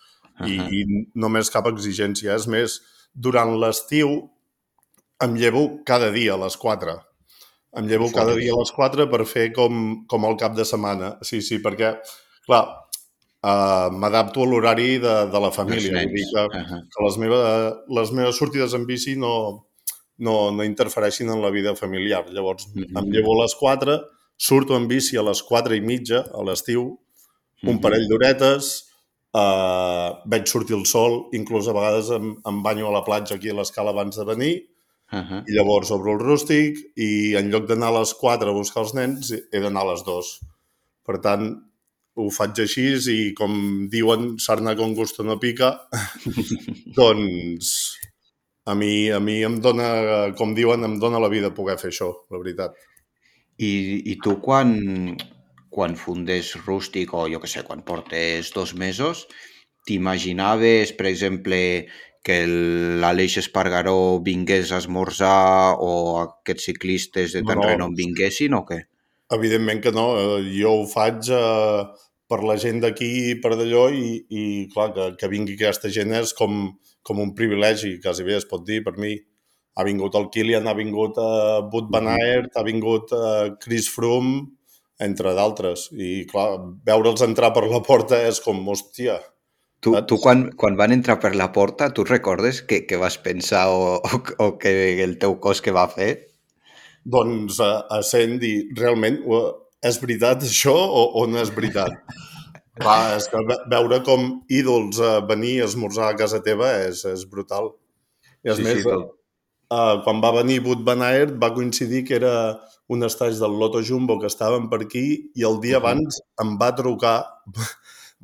i, 0.46 0.58
uh 0.58 0.64
-huh. 0.64 0.72
i 0.72 1.02
només 1.14 1.52
cap 1.52 1.68
exigència. 1.68 2.36
És 2.36 2.48
més, 2.48 2.80
durant 3.14 3.58
l'estiu 3.60 4.30
em 5.24 5.36
llevo 5.36 5.84
cada 5.86 6.12
dia 6.12 6.34
a 6.34 6.42
les 6.42 6.58
4. 6.58 6.96
Em 7.78 7.88
llevo 7.88 8.12
cada 8.14 8.34
dia 8.36 8.54
a 8.54 8.60
les 8.60 8.72
4 8.72 9.10
per 9.10 9.26
fer 9.26 9.52
com, 9.54 10.06
com 10.08 10.26
el 10.26 10.38
cap 10.38 10.56
de 10.56 10.66
setmana. 10.66 11.18
Sí, 11.22 11.42
sí, 11.42 11.60
perquè, 11.60 11.98
clar, 12.46 12.64
uh, 13.48 13.88
m'adapto 13.96 14.44
a 14.44 14.50
l'horari 14.50 14.98
de, 15.04 15.16
de 15.32 15.40
la 15.44 15.52
família. 15.56 15.94
Vull 16.04 16.16
dir 16.16 16.28
que, 16.34 16.44
uh 16.44 16.64
-huh. 16.64 16.82
que 16.92 17.06
les, 17.06 17.18
meves, 17.24 17.74
les 18.00 18.12
meves 18.12 18.36
sortides 18.36 18.74
en 18.74 18.86
bici 18.86 19.16
no, 19.16 19.34
no, 20.18 20.52
no 20.52 20.64
interfereixin 20.64 21.30
en 21.30 21.42
la 21.42 21.52
vida 21.52 21.76
familiar. 21.76 22.26
Llavors, 22.32 22.68
uh 22.68 22.82
-huh. 22.82 23.00
em 23.00 23.12
llevo 23.12 23.34
a 23.34 23.44
les 23.44 23.56
4, 23.56 24.02
surto 24.36 24.76
en 24.76 24.88
bici 24.88 25.18
a 25.18 25.24
les 25.24 25.42
4 25.44 25.76
i 25.76 25.82
mitja 25.82 26.26
a 26.34 26.44
l'estiu, 26.44 26.82
un 27.64 27.70
uh 27.70 27.74
-huh. 27.74 27.82
parell 27.82 28.08
d'horetes, 28.08 28.88
Uh, 29.38 30.24
veig 30.26 30.48
sortir 30.48 30.76
el 30.76 30.86
sol, 30.86 31.28
inclús 31.34 31.68
a 31.68 31.74
vegades 31.74 32.10
em, 32.10 32.38
em 32.48 32.64
banyo 32.64 32.88
a 32.88 32.92
la 32.92 33.04
platja 33.04 33.36
aquí 33.36 33.50
a 33.50 33.54
l'escala 33.54 33.92
abans 33.92 34.16
de 34.16 34.26
venir, 34.26 34.56
uh 35.12 35.20
-huh. 35.20 35.44
i 35.46 35.52
llavors 35.54 35.92
obro 35.92 36.14
el 36.14 36.20
rústic 36.20 36.78
i 36.96 37.36
en 37.36 37.52
lloc 37.52 37.68
d'anar 37.68 37.90
a 37.90 38.00
les 38.00 38.14
4 38.14 38.50
a 38.50 38.54
buscar 38.54 38.84
els 38.84 38.94
nens, 38.94 39.32
he 39.32 39.60
d'anar 39.60 39.82
a 39.82 39.92
les 39.92 40.04
2. 40.04 40.40
Per 41.06 41.20
tant, 41.22 41.67
ho 42.18 42.28
faig 42.34 42.64
així 42.64 42.88
i 43.14 43.18
com 43.38 43.88
diuen, 43.94 44.36
sarna 44.42 44.76
con 44.76 44.96
gusto 44.98 45.24
no 45.24 45.38
pica, 45.40 45.74
doncs 46.98 47.74
a 48.68 48.76
mi, 48.76 49.10
a 49.14 49.20
mi 49.24 49.40
em 49.48 49.60
dona, 49.64 49.90
com 50.38 50.56
diuen, 50.58 50.84
em 50.84 50.98
dona 51.00 51.22
la 51.24 51.32
vida 51.32 51.54
poder 51.56 51.78
fer 51.80 51.94
això, 51.94 52.10
la 52.34 52.42
veritat. 52.42 52.76
I, 53.58 53.72
i 54.12 54.18
tu 54.24 54.38
quan, 54.44 54.74
quan 55.74 55.96
fundes 55.98 56.52
rústic 56.66 57.14
o 57.16 57.28
jo 57.32 57.40
que 57.42 57.50
sé, 57.50 57.64
quan 57.68 57.86
portes 57.88 58.52
dos 58.56 58.74
mesos, 58.76 59.24
t'imaginaves, 59.88 60.92
per 60.98 61.08
exemple, 61.08 61.62
que 62.28 62.42
l'Aleix 63.00 63.38
Espargaró 63.40 64.20
vingués 64.24 64.74
a 64.74 64.82
esmorzar 64.84 65.78
o 65.80 65.92
aquests 66.26 66.68
ciclistes 66.68 67.38
de 67.38 67.46
tant 67.48 67.62
no, 67.62 67.70
renom 67.70 67.96
vinguessin 67.96 68.58
o 68.58 68.66
què? 68.68 68.82
Evidentment 69.38 69.80
que 69.84 69.94
no. 69.96 70.10
Eh, 70.20 70.42
jo 70.58 70.74
ho 70.82 70.86
faig 70.92 71.32
eh, 71.32 71.86
per 72.28 72.42
la 72.44 72.58
gent 72.60 72.82
d'aquí 72.84 73.08
i 73.32 73.36
per 73.44 73.56
d'allò 73.56 73.88
i, 73.94 74.18
i 74.30 74.44
clar, 74.74 74.92
que, 74.96 75.08
que 75.20 75.32
vingui 75.32 75.56
aquesta 75.58 75.92
gent 75.94 76.14
és 76.18 76.34
com, 76.38 76.66
com 77.08 77.24
un 77.24 77.34
privilegi, 77.38 77.98
quasi 78.04 78.28
bé 78.28 78.38
es 78.38 78.48
pot 78.50 78.66
dir, 78.68 78.84
per 78.86 78.98
mi. 79.00 79.16
Ha 79.78 79.86
vingut 79.86 80.16
el 80.18 80.28
Kilian, 80.34 80.68
ha 80.68 80.76
vingut 80.78 81.20
uh, 81.22 81.64
Wout 81.72 81.90
Van 81.94 82.10
Aert, 82.16 82.56
ha 82.58 82.66
vingut 82.66 83.14
uh, 83.14 83.54
Chris 83.62 83.88
Froome, 83.94 84.42
entre 85.00 85.34
d'altres. 85.38 85.88
I, 85.94 86.26
clar, 86.30 86.50
veure'ls 86.88 87.24
entrar 87.26 87.54
per 87.54 87.68
la 87.70 87.84
porta 87.86 88.20
és 88.26 88.42
com, 88.44 88.64
hòstia, 88.74 89.20
Tu, 89.78 89.92
tu 90.10 90.18
quan, 90.18 90.48
quan 90.58 90.74
van 90.74 90.90
entrar 90.90 91.20
per 91.22 91.36
la 91.38 91.52
porta, 91.54 91.92
tu 91.94 92.02
recordes 92.08 92.64
què, 92.66 92.80
què 92.90 92.98
vas 92.98 93.20
pensar 93.22 93.68
o, 93.70 94.00
o, 94.02 94.20
o 94.42 94.48
que 94.58 94.72
el 95.04 95.20
teu 95.22 95.38
cos 95.44 95.62
que 95.62 95.74
va 95.76 95.86
fer? 95.92 96.10
Doncs 97.06 97.60
a, 97.62 97.70
a 97.94 98.02
sent 98.04 98.40
dir, 98.42 98.56
realment, 98.80 99.20
és 99.86 100.00
veritat 100.02 100.44
això 100.48 100.74
o, 100.74 101.04
o 101.22 101.26
no 101.30 101.42
és 101.42 101.52
veritat? 101.54 101.94
Clar, 102.78 103.18
és 103.18 103.28
que 103.32 103.42
veure 103.72 104.02
com 104.06 104.28
ídols 104.54 105.00
uh, 105.02 105.20
venir 105.28 105.62
a 105.62 105.68
esmorzar 105.68 106.12
a 106.12 106.18
casa 106.18 106.42
teva 106.46 106.70
és, 106.86 107.04
és 107.10 107.26
brutal. 107.30 107.72
I 108.46 108.54
és 108.54 108.60
sí, 108.60 108.66
més, 108.66 108.82
sí, 108.82 108.86
tot. 108.86 109.16
uh, 109.74 109.98
quan 110.06 110.22
va 110.24 110.36
venir 110.36 110.60
Wout 110.66 110.84
Van 110.86 111.02
Aert 111.06 111.34
va 111.42 111.54
coincidir 111.56 112.04
que 112.06 112.18
era 112.20 112.36
un 112.94 113.04
estatge 113.04 113.42
del 113.42 113.58
Loto 113.60 113.82
Jumbo 113.84 114.20
que 114.22 114.30
estaven 114.30 114.70
per 114.70 114.84
aquí 114.86 115.08
i 115.36 115.44
el 115.44 115.60
dia 115.64 115.80
uh 115.80 115.84
-huh. 115.84 115.90
abans 115.90 116.22
em 116.44 116.56
va 116.62 116.76
trucar 116.76 117.18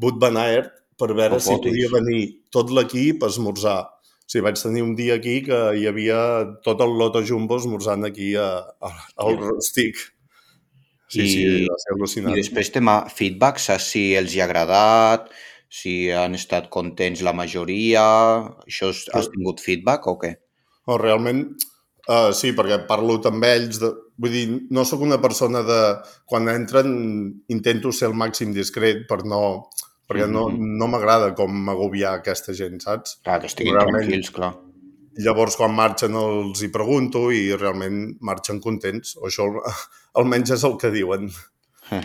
Wout 0.02 0.22
Van 0.22 0.38
Aert 0.38 0.72
per 0.98 1.14
veure 1.18 1.40
si 1.42 1.58
podia 1.58 1.90
venir 1.90 2.22
tot 2.52 2.70
l'equip 2.70 3.24
a 3.24 3.28
esmorzar. 3.28 3.82
O 4.24 4.30
sigui, 4.30 4.44
vaig 4.46 4.62
tenir 4.62 4.84
un 4.84 4.96
dia 4.96 5.16
aquí 5.16 5.42
que 5.44 5.58
hi 5.76 5.88
havia 5.88 6.20
tot 6.64 6.82
el 6.82 6.94
Loto 7.00 7.22
Jumbo 7.26 7.58
esmorzant 7.58 8.06
aquí 8.06 8.36
a, 8.36 8.64
a, 8.80 8.92
al 9.18 9.38
Rostic. 9.38 10.13
Sí, 11.14 11.24
I, 11.24 11.32
sí, 11.32 11.66
va 11.70 11.80
ser 11.82 11.96
al·lucinant. 11.96 12.34
I 12.34 12.42
després 12.42 12.72
tema 12.74 13.00
feedback, 13.14 13.62
saps 13.62 13.92
si 13.94 14.06
els 14.20 14.34
hi 14.34 14.42
ha 14.42 14.48
agradat, 14.50 15.30
si 15.74 15.94
han 16.14 16.38
estat 16.38 16.70
contents 16.74 17.24
la 17.26 17.34
majoria, 17.38 18.06
això 18.68 18.92
has 18.92 19.30
tingut 19.34 19.62
feedback 19.64 20.10
o 20.10 20.18
què? 20.22 20.34
No, 20.90 20.98
realment, 21.02 21.46
uh, 22.10 22.32
sí, 22.36 22.52
perquè 22.58 22.84
parlo 22.90 23.20
amb 23.30 23.48
ells, 23.48 23.80
de, 23.82 23.94
vull 24.22 24.36
dir, 24.36 24.44
no 24.76 24.86
sóc 24.86 25.06
una 25.06 25.22
persona 25.24 25.64
de... 25.66 25.80
Quan 26.30 26.50
entren 26.52 26.92
intento 27.54 27.94
ser 27.96 28.12
el 28.12 28.18
màxim 28.20 28.54
discret 28.54 29.08
per 29.10 29.24
no 29.26 29.44
perquè 30.10 30.28
no, 30.28 30.48
mm-hmm. 30.50 30.78
no 30.80 30.88
m'agrada 30.92 31.32
com 31.38 31.70
agobiar 31.72 32.18
aquesta 32.20 32.54
gent, 32.58 32.82
saps? 32.84 33.18
Clar, 33.24 33.40
que 33.42 33.50
estiguin 33.50 33.78
realment, 33.78 34.04
tranquils, 34.04 34.32
clar. 34.36 34.52
Llavors, 35.22 35.58
quan 35.60 35.76
marxen 35.78 36.16
els 36.18 36.64
hi 36.64 36.70
pregunto 36.74 37.28
i 37.32 37.52
realment 37.54 38.16
marxen 38.26 38.62
contents, 38.64 39.18
o 39.20 39.28
això 39.30 39.50
almenys 40.20 40.56
és 40.58 40.64
el 40.70 40.78
que 40.82 40.94
diuen. 40.94 41.30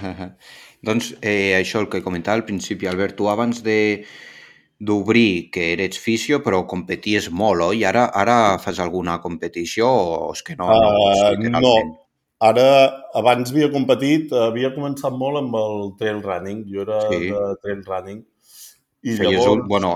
doncs 0.89 1.15
eh, 1.21 1.55
això 1.59 1.85
el 1.85 1.89
que 1.93 2.05
comentava 2.05 2.41
al 2.41 2.49
principi, 2.49 2.91
Albert, 2.91 3.17
tu 3.19 3.31
abans 3.33 3.63
de 3.65 3.79
d'obrir 4.79 5.51
que 5.51 5.73
eres 5.73 5.99
fisio 5.99 6.39
però 6.39 6.61
competies 6.71 7.33
molt, 7.35 7.65
oi? 7.73 7.81
Ara, 7.89 8.05
ara 8.15 8.37
fas 8.63 8.79
alguna 8.79 9.17
competició 9.19 9.89
o 9.89 10.29
és 10.31 10.45
que 10.47 10.55
no? 10.55 10.69
Uh, 10.71 11.33
no, 11.49 11.59
no, 11.65 11.73
Ara, 12.39 12.65
abans 13.19 13.51
havia 13.51 13.67
competit, 13.73 14.31
havia 14.31 14.71
començat 14.71 15.15
molt 15.19 15.41
amb 15.41 15.57
el 15.59 15.89
trail 15.99 16.21
running. 16.23 16.61
Jo 16.71 16.85
era 16.85 17.01
sí. 17.09 17.33
de 17.33 17.41
trail 17.65 17.81
running. 17.83 18.21
I 19.03 19.15
Feies 19.15 19.39
llavors... 19.39 19.53
Un, 19.53 19.65
bueno, 19.71 19.93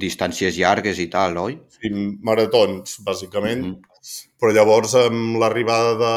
distàncies 0.00 0.56
llargues 0.56 1.00
i 1.02 1.08
tal, 1.12 1.36
oi? 1.42 1.58
Sí, 1.76 1.90
maratons, 2.24 2.98
bàsicament. 3.06 3.64
Mm 3.66 3.74
-hmm. 3.74 3.86
Però 4.40 4.52
llavors, 4.56 4.94
amb 4.94 5.36
l'arribada 5.36 5.94
de... 6.00 6.14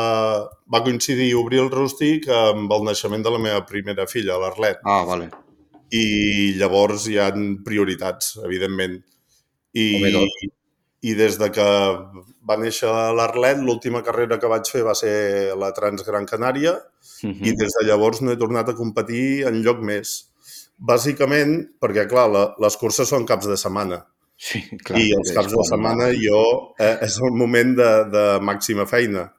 Va 0.71 0.83
coincidir 0.83 1.33
obrir 1.35 1.59
el 1.59 1.71
rústic 1.71 2.29
amb 2.29 2.71
el 2.71 2.83
naixement 2.83 3.23
de 3.23 3.29
la 3.29 3.39
meva 3.39 3.65
primera 3.65 4.07
filla, 4.07 4.39
l'Arlet. 4.39 4.79
Ah, 4.83 5.03
vale. 5.03 5.29
I 5.91 6.53
llavors 6.57 7.07
hi 7.07 7.19
han 7.19 7.63
prioritats, 7.63 8.37
evidentment. 8.45 9.03
I, 9.73 10.11
doncs 10.13 10.53
i 11.03 11.13
des 11.19 11.35
de 11.37 11.49
que 11.51 11.63
va 12.47 12.55
néixer 12.59 12.87
l'Arlet, 13.17 13.59
l'última 13.59 14.01
carrera 14.07 14.37
que 14.39 14.51
vaig 14.51 14.69
fer 14.71 14.83
va 14.87 14.95
ser 14.95 15.51
la 15.59 15.73
Transgran 15.75 16.25
Canària 16.29 16.73
uh 16.79 17.29
-huh. 17.29 17.47
i 17.47 17.51
des 17.51 17.71
de 17.77 17.85
llavors 17.87 18.21
no 18.21 18.31
he 18.31 18.37
tornat 18.37 18.69
a 18.69 18.75
competir 18.75 19.45
en 19.47 19.61
lloc 19.63 19.81
més. 19.81 20.32
Bàsicament 20.83 21.55
perquè, 21.81 22.07
clar, 22.11 22.27
la, 22.31 22.43
les 22.63 22.77
curses 22.79 23.09
són 23.09 23.27
caps 23.29 23.47
de 23.49 23.57
setmana. 23.59 24.01
Sí, 24.35 24.63
clar. 24.83 24.99
I 24.99 25.11
els 25.15 25.31
caps 25.35 25.53
de 25.53 25.65
setmana 25.69 26.09
jo 26.17 26.41
eh, 26.81 26.97
és 27.05 27.19
el 27.23 27.37
moment 27.39 27.75
de, 27.77 27.91
de 28.11 28.25
màxima 28.43 28.87
feina. 28.89 29.29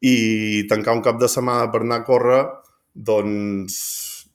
I 0.00 0.66
tancar 0.70 0.94
un 0.96 1.02
cap 1.04 1.18
de 1.20 1.28
setmana 1.28 1.68
per 1.72 1.82
anar 1.82 2.02
a 2.02 2.06
córrer, 2.06 2.44
doncs 2.94 3.80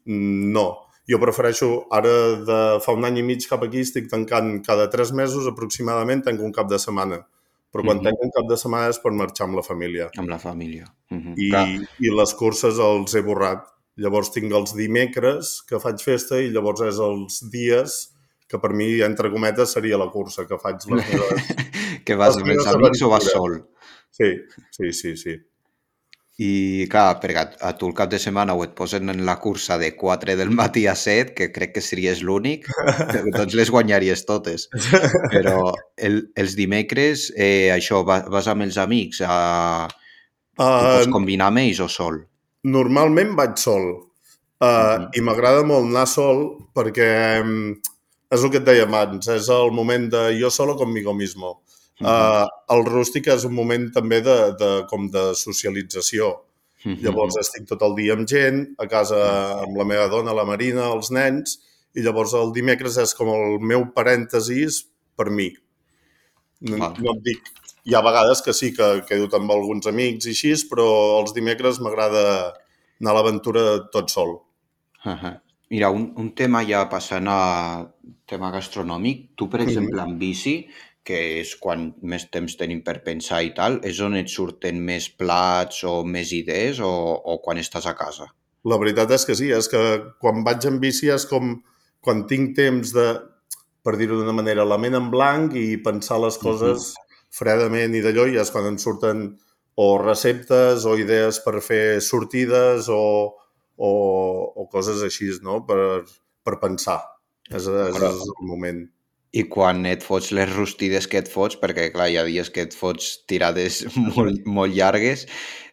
no 0.06 0.68
jo 1.06 1.20
prefereixo, 1.22 1.70
ara 1.94 2.12
de 2.48 2.60
fa 2.82 2.94
un 2.98 3.06
any 3.06 3.20
i 3.22 3.26
mig 3.26 3.46
cap 3.50 3.64
aquí, 3.66 3.84
estic 3.86 4.10
tancant 4.10 4.58
cada 4.66 4.88
tres 4.90 5.14
mesos 5.14 5.46
aproximadament, 5.52 6.24
tanco 6.26 6.46
un 6.48 6.54
cap 6.54 6.70
de 6.72 6.80
setmana. 6.82 7.22
Però 7.72 7.84
quan 7.84 7.98
mm 7.98 8.02
-hmm. 8.02 8.04
tanco 8.04 8.26
un 8.26 8.32
cap 8.32 8.50
de 8.50 8.58
setmana 8.58 8.90
és 8.90 9.00
per 9.00 9.12
marxar 9.12 9.46
amb 9.48 9.56
la 9.56 9.62
família. 9.62 10.10
Amb 10.18 10.30
la 10.30 10.40
família. 10.40 10.86
Mm 11.10 11.20
-hmm. 11.20 11.34
I, 11.38 12.08
I 12.08 12.10
les 12.10 12.34
curses 12.34 12.80
els 12.80 13.14
he 13.14 13.22
borrat. 13.22 13.68
Llavors 14.02 14.34
tinc 14.36 14.52
els 14.52 14.76
dimecres 14.76 15.62
que 15.70 15.80
faig 15.80 16.02
festa 16.04 16.42
i 16.44 16.52
llavors 16.52 16.84
és 16.84 17.00
els 17.00 17.40
dies 17.52 17.96
que 18.52 18.60
per 18.62 18.74
mi, 18.78 18.90
entre 19.06 19.32
cometes, 19.34 19.74
seria 19.74 19.98
la 19.98 20.12
cursa 20.14 20.46
que 20.50 20.60
faig 20.62 20.84
les 20.92 21.08
meves... 21.10 21.52
que 22.06 22.18
vas 22.20 22.38
amb 22.38 22.54
els 22.54 22.68
amics 22.76 23.04
o 23.06 23.12
vas 23.14 23.28
sol? 23.32 23.60
Sí, 24.16 24.32
sí, 24.76 24.92
sí, 24.94 25.16
sí. 25.18 25.36
I 26.36 26.86
clar, 26.92 27.16
perquè 27.24 27.46
a, 27.64 27.72
tu 27.80 27.88
el 27.88 27.94
cap 27.96 28.10
de 28.12 28.20
setmana 28.20 28.58
o 28.60 28.64
et 28.66 28.74
posen 28.76 29.08
en 29.12 29.22
la 29.28 29.38
cursa 29.40 29.78
de 29.80 29.94
4 29.96 30.36
del 30.36 30.52
matí 30.52 30.84
a 30.92 30.96
7, 31.00 31.32
que 31.38 31.48
crec 31.56 31.72
que 31.78 31.84
series 31.84 32.20
l'únic, 32.28 32.68
doncs 33.38 33.56
les 33.56 33.72
guanyaries 33.72 34.26
totes. 34.28 34.68
Però 35.32 35.72
el, 35.96 36.26
els 36.36 36.58
dimecres, 36.60 37.30
eh, 37.40 37.72
això, 37.72 38.04
vas, 38.08 38.28
vas 38.32 38.52
amb 38.52 38.68
els 38.68 38.80
amics 38.84 39.24
a... 39.24 39.36
Uh, 40.56 40.64
pots 40.66 41.12
combinar 41.12 41.50
amb 41.52 41.64
ells 41.64 41.82
o 41.84 41.88
sol? 41.92 42.20
Normalment 42.66 43.36
vaig 43.38 43.58
sol. 43.62 43.86
Uh, 44.56 44.66
uh 44.66 44.68
-huh. 44.68 45.10
I 45.14 45.22
m'agrada 45.22 45.64
molt 45.64 45.86
anar 45.86 46.08
sol 46.08 46.58
perquè 46.74 47.42
um, 47.42 47.76
és 48.32 48.44
el 48.44 48.52
que 48.52 48.58
et 48.58 48.66
deia 48.66 48.84
abans, 48.84 49.28
és 49.28 49.50
el 49.50 49.72
moment 49.72 50.10
de 50.10 50.40
jo 50.40 50.50
solo 50.50 50.76
conmigo 50.76 51.14
mismo. 51.14 51.62
Uh 52.00 52.44
el 52.70 52.86
rústic 52.86 53.28
és 53.28 53.46
un 53.46 53.54
moment 53.54 53.92
també 53.94 54.22
de, 54.22 54.56
de, 54.60 54.86
com 54.90 55.10
de 55.10 55.34
socialització. 55.36 56.46
-huh. 56.86 56.96
Llavors 57.02 57.38
estic 57.42 57.68
tot 57.70 57.84
el 57.86 57.96
dia 57.98 58.16
amb 58.16 58.30
gent, 58.30 58.62
a 58.82 58.88
casa 58.92 59.20
amb 59.64 59.78
la 59.80 59.88
meva 59.88 60.08
dona, 60.12 60.36
la 60.38 60.46
Marina, 60.48 60.90
els 60.94 61.12
nens, 61.16 61.60
i 61.96 62.04
llavors 62.06 62.36
el 62.38 62.54
dimecres 62.56 63.00
és 63.02 63.16
com 63.18 63.32
el 63.34 63.60
meu 63.64 63.88
parèntesis 63.96 64.84
per 65.18 65.30
mi. 65.32 65.52
No, 66.66 66.78
no 66.78 67.16
et 67.18 67.24
dic... 67.32 67.54
Hi 67.86 67.94
ha 67.94 68.02
vegades 68.02 68.42
que 68.42 68.54
sí 68.58 68.72
que 68.74 69.04
quedo 69.06 69.30
amb 69.38 69.52
alguns 69.54 69.86
amics 69.92 70.26
i 70.26 70.34
així, 70.34 70.54
però 70.70 70.88
els 71.20 71.36
dimecres 71.36 71.80
m'agrada 71.80 72.24
anar 73.02 73.12
a 73.12 73.16
l'aventura 73.18 73.66
tot 73.94 74.10
sol. 74.10 74.40
Uh 75.06 75.12
-huh. 75.12 75.36
Mira, 75.70 75.90
un, 75.90 76.14
un 76.18 76.32
tema 76.36 76.64
ja 76.66 76.88
passant 76.90 77.28
a 77.28 77.86
tema 78.26 78.52
gastronòmic. 78.52 79.36
Tu, 79.36 79.50
per 79.50 79.62
exemple, 79.62 80.02
en 80.02 80.18
bici, 80.18 80.68
que 81.04 81.20
és 81.42 81.56
quan 81.62 81.94
més 82.02 82.26
temps 82.34 82.58
tenim 82.58 82.82
per 82.82 83.04
pensar 83.06 83.44
i 83.44 83.54
tal, 83.54 83.80
és 83.86 84.00
on 84.02 84.16
et 84.16 84.30
surten 84.30 84.82
més 84.82 85.10
plats 85.10 85.84
o 85.84 86.04
més 86.04 86.32
idees 86.32 86.80
o, 86.80 86.90
o 87.22 87.38
quan 87.46 87.62
estàs 87.62 87.86
a 87.86 87.94
casa? 87.94 88.26
La 88.66 88.78
veritat 88.82 89.12
és 89.12 89.26
que 89.26 89.36
sí, 89.38 89.52
és 89.54 89.70
que 89.70 89.82
quan 90.20 90.44
vaig 90.44 90.66
en 90.66 90.80
bici 90.82 91.12
és 91.14 91.28
com 91.30 91.62
quan 92.06 92.26
tinc 92.30 92.56
temps 92.58 92.94
de, 92.94 93.06
per 93.86 93.96
dir-ho 93.98 94.18
d'una 94.18 94.34
manera, 94.34 94.66
la 94.66 94.78
ment 94.82 94.98
en 94.98 95.12
blanc 95.14 95.54
i 95.58 95.78
pensar 95.86 96.20
les 96.22 96.38
coses 96.42 96.94
uh 96.94 96.94
-huh. 96.94 97.05
Fredament 97.36 97.96
i 97.96 98.04
d'allò 98.04 98.28
i 98.32 98.40
és 98.42 98.52
quan 98.54 98.70
em 98.70 98.78
surten 98.82 99.26
o 99.76 99.88
receptes 100.00 100.86
o 100.88 100.96
idees 101.00 101.42
per 101.44 101.60
fer 101.64 102.00
sortides 102.04 102.88
o, 102.92 103.36
o, 103.76 103.92
o 104.56 104.68
coses 104.72 105.04
així, 105.04 105.34
no? 105.44 105.62
Per, 105.68 106.06
per 106.48 106.60
pensar. 106.62 107.02
És, 107.52 107.68
és, 107.68 107.98
és 108.00 108.24
el 108.30 108.48
moment. 108.48 108.86
I 109.36 109.44
quan 109.52 109.84
et 109.90 110.04
fots 110.06 110.32
les 110.36 110.48
rostides 110.54 111.10
que 111.12 111.20
et 111.20 111.30
fots, 111.32 111.58
perquè 111.60 111.90
clar, 111.92 112.08
hi 112.12 112.18
ha 112.20 112.24
dies 112.28 112.50
que 112.56 112.64
et 112.68 112.76
fots 112.76 113.10
tirades 113.28 113.82
molt, 114.16 114.46
molt 114.48 114.76
llargues, 114.76 115.26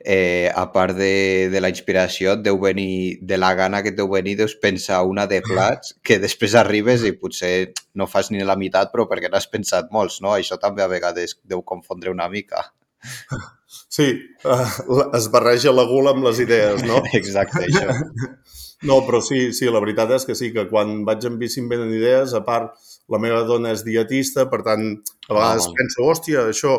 eh, 0.02 0.50
a 0.50 0.66
part 0.74 0.96
de, 0.98 1.48
de 1.52 1.62
la 1.62 1.70
inspiració, 1.70 2.34
et 2.34 2.42
deu 2.42 2.58
venir, 2.62 3.18
de 3.22 3.38
la 3.38 3.52
gana 3.58 3.82
que 3.84 3.92
et 3.94 3.98
deu 3.98 4.10
venir, 4.10 4.36
deus 4.40 4.56
pensar 4.58 5.02
una 5.06 5.28
de 5.30 5.40
plats 5.46 5.94
que 6.02 6.18
després 6.22 6.58
arribes 6.58 7.06
i 7.06 7.14
potser 7.14 7.72
no 7.94 8.10
fas 8.10 8.32
ni 8.34 8.42
la 8.42 8.58
meitat, 8.58 8.90
però 8.90 9.06
perquè 9.10 9.30
n'has 9.30 9.48
pensat 9.52 9.94
molts, 9.94 10.18
no? 10.24 10.34
Això 10.34 10.58
també 10.58 10.82
a 10.82 10.90
vegades 10.90 11.38
deu 11.44 11.62
confondre 11.62 12.10
una 12.14 12.30
mica. 12.32 12.68
Sí, 13.92 14.06
uh, 14.48 15.08
es 15.16 15.26
barreja 15.32 15.72
la 15.72 15.84
gula 15.88 16.12
amb 16.14 16.24
les 16.24 16.38
idees, 16.44 16.82
no? 16.88 17.02
Exacte, 17.18 17.66
això. 17.66 17.92
No, 18.88 18.98
però 19.06 19.20
sí, 19.24 19.50
sí, 19.56 19.68
la 19.70 19.80
veritat 19.84 20.10
és 20.16 20.24
que 20.28 20.36
sí, 20.36 20.50
que 20.54 20.64
quan 20.70 21.02
vaig 21.06 21.24
en 21.28 21.36
bici 21.40 21.60
em 21.62 21.68
venen 21.70 21.92
idees, 21.94 22.32
a 22.36 22.40
part 22.46 22.72
la 23.10 23.18
meva 23.22 23.42
dona 23.48 23.72
és 23.74 23.82
dietista, 23.86 24.46
per 24.50 24.62
tant, 24.66 24.86
a 25.28 25.32
vegades 25.34 25.66
oh. 25.68 25.74
penso, 25.78 26.06
hòstia, 26.10 26.46
això, 26.52 26.76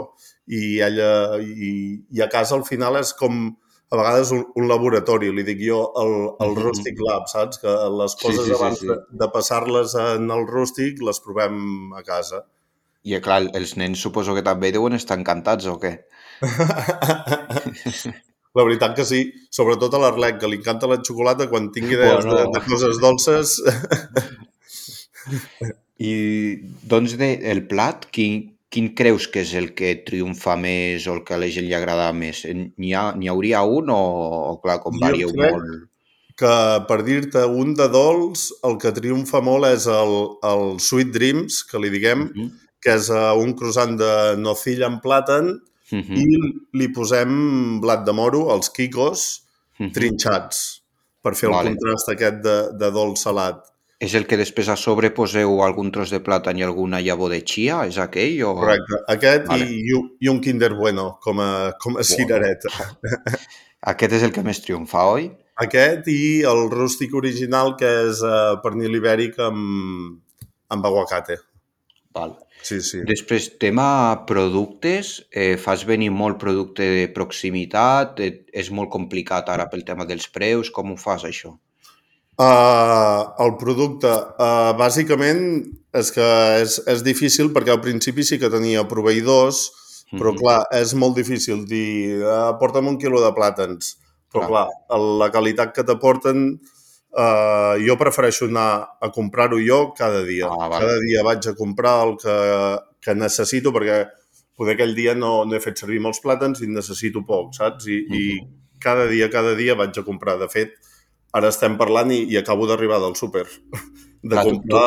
i 0.47 0.79
ella, 0.83 1.39
i, 1.39 1.73
i 2.11 2.23
a 2.23 2.29
casa 2.31 2.55
al 2.57 2.65
final 2.67 2.97
és 2.99 3.13
com, 3.19 3.45
a 3.93 3.99
vegades 3.99 4.31
un, 4.33 4.41
un 4.57 4.67
laboratori, 4.67 5.29
li 5.35 5.43
dic 5.45 5.59
jo, 5.61 5.83
el, 6.01 6.13
el 6.31 6.49
mm 6.49 6.55
-hmm. 6.55 6.63
Rustic 6.63 6.97
Lab, 7.07 7.27
saps? 7.29 7.59
Que 7.61 7.69
les 7.99 8.15
coses 8.15 8.45
sí, 8.45 8.49
sí, 8.49 8.55
abans 8.57 8.79
sí, 8.79 8.87
sí. 8.87 8.89
de, 8.89 8.97
de 9.21 9.27
passar-les 9.29 9.95
en 9.95 10.31
el 10.31 10.47
rústic 10.47 11.01
les 11.01 11.19
provem 11.19 11.93
a 11.93 12.01
casa. 12.01 12.45
I, 13.03 13.19
clar, 13.19 13.41
els 13.53 13.75
nens 13.77 13.99
suposo 14.01 14.33
que 14.33 14.41
també 14.41 14.71
deuen 14.71 14.93
estar 14.93 15.19
encantats, 15.19 15.65
o 15.67 15.77
què? 15.77 15.93
La 18.55 18.63
veritat 18.63 18.95
que 18.95 19.05
sí, 19.05 19.33
sobretot 19.49 19.93
a 19.93 19.99
l'Arlec, 19.99 20.39
que 20.39 20.47
li 20.47 20.57
encanta 20.57 20.87
la 20.87 21.01
xocolata, 21.01 21.49
quan 21.49 21.71
tingui 21.71 21.95
idees 21.95 22.25
Bueno. 22.25 22.35
de, 22.37 22.43
de 22.53 22.59
coses 22.65 22.99
dolces... 22.99 23.61
I, 25.99 26.13
doncs, 26.89 27.17
de, 27.19 27.29
el 27.51 27.65
plat, 27.69 28.07
quin, 28.11 28.49
quin 28.73 28.89
creus 28.97 29.27
que 29.29 29.43
és 29.45 29.53
el 29.59 29.71
que 29.77 29.93
triomfa 30.07 30.55
més 30.57 31.05
o 31.07 31.13
el 31.17 31.23
que 31.27 31.35
a 31.35 31.41
la 31.41 31.49
gent 31.53 31.67
li 31.69 31.75
agrada 31.77 32.09
més? 32.17 32.43
N'hi 32.49 32.93
ha, 32.97 33.11
n'hi 33.15 33.29
hauria 33.29 33.61
un 33.63 33.91
o, 33.93 33.99
o 34.51 34.55
clar, 34.63 34.79
com 34.81 34.97
Jo 34.97 35.05
varieu 35.05 35.33
crec- 35.35 35.53
molt? 35.53 35.89
que 36.33 36.51
per 36.89 37.03
dir-te 37.05 37.43
un 37.45 37.75
de 37.77 37.85
dolç, 37.93 38.47
el 38.65 38.79
que 38.81 38.89
triomfa 38.95 39.37
molt 39.45 39.67
és 39.69 39.85
el, 39.85 40.13
el 40.49 40.63
Sweet 40.81 41.11
Dreams, 41.13 41.59
que 41.69 41.77
li 41.77 41.91
diguem, 41.93 42.23
Mhm, 42.33 42.47
que 42.83 42.95
és 42.97 43.05
uh, 43.13 43.31
un 43.39 43.53
croissant 43.55 43.93
de 43.95 44.09
nocilla 44.41 44.87
amb 44.89 44.99
plàtan 45.05 45.53
mhm, 45.93 46.17
i 46.17 46.79
li 46.81 46.87
posem 46.91 47.77
blat 47.79 48.01
de 48.03 48.11
moro, 48.17 48.47
els 48.51 48.73
quicos, 48.73 49.43
mhm. 49.79 49.93
trinxats, 49.95 50.63
per 51.21 51.35
fer 51.37 51.47
el 51.51 51.55
Vale. 51.55 51.69
contrast 51.75 52.09
aquest 52.11 52.41
de, 52.43 52.57
de 52.81 52.89
dolç 52.91 53.21
salat. 53.23 53.61
És 54.03 54.13
el 54.19 54.25
que 54.27 54.35
després 54.39 54.67
a 54.67 54.75
sobre 54.79 55.13
poseu 55.15 55.61
algun 55.63 55.91
tros 55.95 56.11
de 56.11 56.19
plàtan 56.23 56.57
i 56.59 56.65
alguna 56.65 56.99
llavor 57.03 57.31
de 57.31 57.39
chia? 57.47 57.83
És 57.87 57.99
aquell? 58.03 58.41
O... 58.43 58.55
Correcte. 58.59 58.99
Aquest 59.13 59.47
Vale. 59.47 59.67
i, 59.69 59.79
i, 59.93 60.27
un- 60.31 60.41
Kinder 60.43 60.73
Bueno 60.75 61.13
com 61.23 61.39
a, 61.39 61.51
com 61.79 61.99
a 62.01 62.03
cirereta. 62.07 62.73
Aquest 63.93 64.17
és 64.19 64.25
el 64.27 64.35
que 64.35 64.43
més 64.43 64.59
triomfa, 64.63 65.05
oi? 65.15 65.29
Aquest 65.63 66.07
i 66.11 66.19
el 66.49 66.65
rústic 66.71 67.15
original, 67.15 67.75
que 67.79 67.89
és 68.09 68.23
uh, 68.25 68.55
pernil 68.63 68.95
ibèric 68.99 69.39
amb, 69.43 70.17
amb 70.73 70.87
aguacate. 70.89 71.37
Val. 72.15 72.35
Sí, 72.63 72.79
sí. 72.85 73.01
Després, 73.07 73.49
tema 73.59 73.85
productes, 74.27 75.17
eh, 75.35 75.55
fas 75.59 75.83
venir 75.87 76.09
molt 76.15 76.39
producte 76.39 76.87
de 76.95 77.07
proximitat, 77.11 78.19
eh, 78.23 78.45
és 78.55 78.71
molt 78.71 78.91
complicat 78.93 79.51
ara 79.51 79.67
pel 79.71 79.83
tema 79.87 80.07
dels 80.07 80.29
preus, 80.31 80.71
com 80.71 80.93
ho 80.93 80.97
fas 80.99 81.27
això? 81.27 81.51
Uh, 82.33 83.29
el 83.45 83.51
producte, 83.61 84.09
uh, 84.09 84.73
bàsicament, 84.79 85.43
és 85.93 86.09
que 86.15 86.25
és, 86.63 86.79
és 86.89 87.03
difícil 87.05 87.51
perquè 87.53 87.69
al 87.75 87.81
principi 87.83 88.23
sí 88.25 88.39
que 88.41 88.49
tenia 88.49 88.87
proveïdors, 88.89 89.67
però 90.13 90.31
Mhm. 90.33 90.39
clar, 90.39 90.61
és 90.73 90.93
molt 90.95 91.15
difícil 91.15 91.65
dir 91.65 92.23
uh, 92.25 92.57
porta'm 92.59 92.87
un 92.87 92.97
quilo 92.97 93.21
de 93.21 93.29
plàtans. 93.33 93.95
Però 94.33 94.47
clar, 94.47 94.67
la 95.19 95.29
qualitat 95.29 95.73
que 95.75 95.83
t'aporten, 95.83 96.57
uh, 97.13 97.75
jo 97.85 97.95
prefereixo 97.97 98.45
anar 98.49 98.97
a 98.99 99.09
comprar-ho 99.11 99.59
jo 99.61 99.93
cada 99.95 100.23
dia. 100.25 100.47
Ah, 100.49 100.67
val. 100.69 100.79
Cada 100.81 100.97
dia 101.05 101.21
vaig 101.23 101.47
a 101.47 101.53
comprar 101.53 102.07
el 102.07 102.17
que, 102.17 102.37
que 102.99 103.13
necessito 103.13 103.71
perquè 103.71 104.07
poder 104.57 104.73
aquell 104.73 104.95
dia 104.95 105.13
no, 105.13 105.45
no 105.45 105.55
he 105.55 105.59
fet 105.59 105.77
servir 105.77 105.99
molts 106.01 106.19
plàtans 106.21 106.61
i 106.61 106.67
necessito 106.67 107.21
poc, 107.25 107.53
saps? 107.53 107.85
I, 107.85 107.99
i 108.09 108.39
Mhm. 108.41 108.49
cada 108.79 109.05
dia, 109.07 109.29
cada 109.29 109.53
dia 109.55 109.75
vaig 109.75 109.95
a 109.99 110.03
comprar. 110.03 110.39
De 110.39 110.47
fet, 110.49 110.73
ara 111.33 111.49
estem 111.53 111.77
parlant 111.79 112.11
i, 112.13 112.23
i 112.29 112.37
acabo 112.39 112.67
d'arribar 112.69 112.99
del 113.03 113.15
súper. 113.19 113.47
De 114.23 114.35
Clar, 114.37 114.45
tu- 114.45 114.53
comprar... 114.55 114.85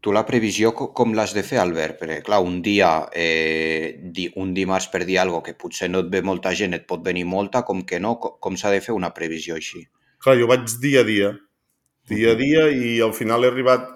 Tu 0.00 0.12
la 0.14 0.20
previsió 0.22 0.70
co- 0.78 0.92
com 0.94 1.10
l'has 1.14 1.32
de 1.34 1.42
fer, 1.42 1.56
Albert? 1.58 1.96
Perquè, 1.98 2.20
clar, 2.22 2.36
un 2.46 2.60
dia, 2.62 2.90
eh, 3.18 3.96
di, 4.14 4.28
un 4.38 4.52
dimarts 4.54 4.86
per 4.92 5.00
dir 5.08 5.16
alguna 5.18 5.42
que 5.42 5.56
potser 5.58 5.88
no 5.90 6.04
et 6.04 6.10
ve 6.12 6.20
molta 6.22 6.52
gent, 6.54 6.76
et 6.76 6.84
pot 6.86 7.02
venir 7.02 7.24
molta, 7.26 7.64
com 7.66 7.80
que 7.82 7.98
no, 7.98 8.12
com, 8.22 8.36
com 8.38 8.54
s'ha 8.56 8.70
de 8.70 8.78
fer 8.84 8.94
una 8.94 9.10
previsió 9.16 9.56
així? 9.58 9.82
Clar, 10.22 10.36
jo 10.38 10.46
vaig 10.46 10.70
dia 10.84 11.02
a 11.02 11.08
dia, 11.08 11.32
dia 12.12 12.30
a 12.30 12.38
dia, 12.38 12.68
i 12.70 12.92
al 13.02 13.10
final 13.16 13.42
he 13.42 13.50
arribat 13.50 13.88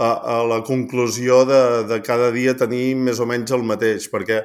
a, 0.00 0.08
a 0.08 0.38
la 0.48 0.62
conclusió 0.64 1.42
de, 1.44 1.60
de 1.92 2.00
cada 2.00 2.30
dia 2.32 2.56
tenir 2.56 2.94
més 2.96 3.20
o 3.20 3.28
menys 3.28 3.52
el 3.52 3.68
mateix, 3.68 4.08
perquè 4.08 4.40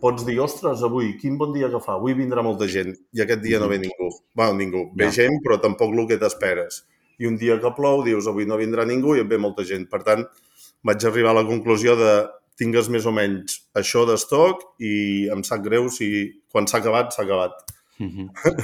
pots 0.00 0.24
dir, 0.26 0.38
ostres, 0.40 0.82
avui, 0.86 1.12
quin 1.20 1.36
bon 1.38 1.52
dia 1.54 1.68
que 1.72 1.80
fa, 1.82 1.96
avui 1.98 2.14
vindrà 2.14 2.42
molta 2.46 2.68
gent, 2.70 2.94
i 3.14 3.22
aquest 3.24 3.42
dia 3.42 3.58
no 3.62 3.68
ve 3.70 3.78
ningú. 3.82 4.10
Bueno, 4.34 4.54
ningú, 4.60 4.84
ve 4.94 5.08
Ja. 5.08 5.10
gent, 5.22 5.40
però 5.44 5.60
tampoc 5.60 5.94
el 5.94 6.06
que 6.06 6.18
t'esperes. 6.18 6.84
I 7.18 7.26
un 7.26 7.36
dia 7.36 7.58
que 7.60 7.70
plou, 7.74 8.04
dius, 8.06 8.26
avui 8.30 8.46
no 8.46 8.56
vindrà 8.56 8.84
ningú 8.86 9.16
i 9.16 9.20
et 9.20 9.28
ve 9.28 9.38
molta 9.38 9.64
gent. 9.64 9.88
Per 9.90 10.02
tant, 10.06 10.24
vaig 10.84 11.04
arribar 11.04 11.30
a 11.30 11.40
la 11.42 11.46
conclusió 11.46 11.96
de 11.98 12.28
tingues 12.58 12.88
més 12.88 13.06
o 13.06 13.12
menys 13.14 13.60
això 13.78 14.04
d'estoc 14.06 14.62
i 14.82 15.28
em 15.30 15.42
sap 15.46 15.62
greu 15.64 15.88
si 15.90 16.42
quan 16.50 16.66
s'ha 16.66 16.78
acabat, 16.78 17.12
s'ha 17.14 17.22
acabat. 17.22 17.52
Mhm. 17.98 18.28
Clar, 18.34 18.54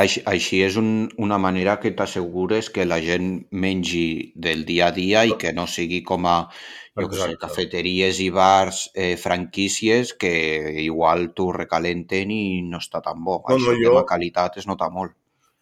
així, 0.04 0.22
així 0.26 0.62
és 0.64 0.76
un, 0.80 1.10
una 1.18 1.38
manera 1.38 1.78
que 1.80 1.92
t'assegures 1.92 2.70
que 2.70 2.84
la 2.88 3.00
gent 3.00 3.46
mengi 3.50 4.32
del 4.34 4.64
dia 4.64 4.88
a 4.88 4.96
dia 4.96 5.24
i 5.28 5.36
que 5.40 5.52
no 5.52 5.66
sigui 5.66 6.02
com 6.02 6.24
a 6.26 6.48
jo 7.02 7.08
què 7.10 7.16
sé, 7.18 7.36
cafeteries 7.40 8.20
i 8.22 8.28
bars, 8.30 8.90
eh, 8.94 9.16
franquícies 9.16 10.12
que 10.14 10.30
igual 10.84 11.32
t'ho 11.34 11.50
recalenten 11.52 12.30
i 12.30 12.62
no 12.62 12.78
està 12.78 13.00
tan 13.02 13.22
bo. 13.24 13.42
No, 13.48 13.56
Això, 13.56 13.72
no, 13.72 13.78
jo- 13.80 13.90
tema 13.90 14.04
qualitat 14.06 14.58
es 14.58 14.66
nota 14.66 14.88
molt. 14.90 15.12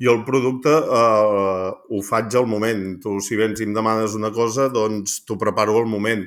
Jo 0.02 0.12
el 0.16 0.24
producte 0.24 0.68
eh, 0.68 1.70
ho 1.88 2.02
faig 2.02 2.34
al 2.36 2.46
moment. 2.46 2.98
Tu, 3.00 3.20
si 3.20 3.36
vens 3.36 3.60
i 3.60 3.64
em 3.64 3.72
demanes 3.74 4.14
una 4.18 4.32
cosa, 4.32 4.68
doncs 4.68 5.22
t'ho 5.24 5.38
preparo 5.38 5.78
al 5.78 5.86
moment. 5.86 6.26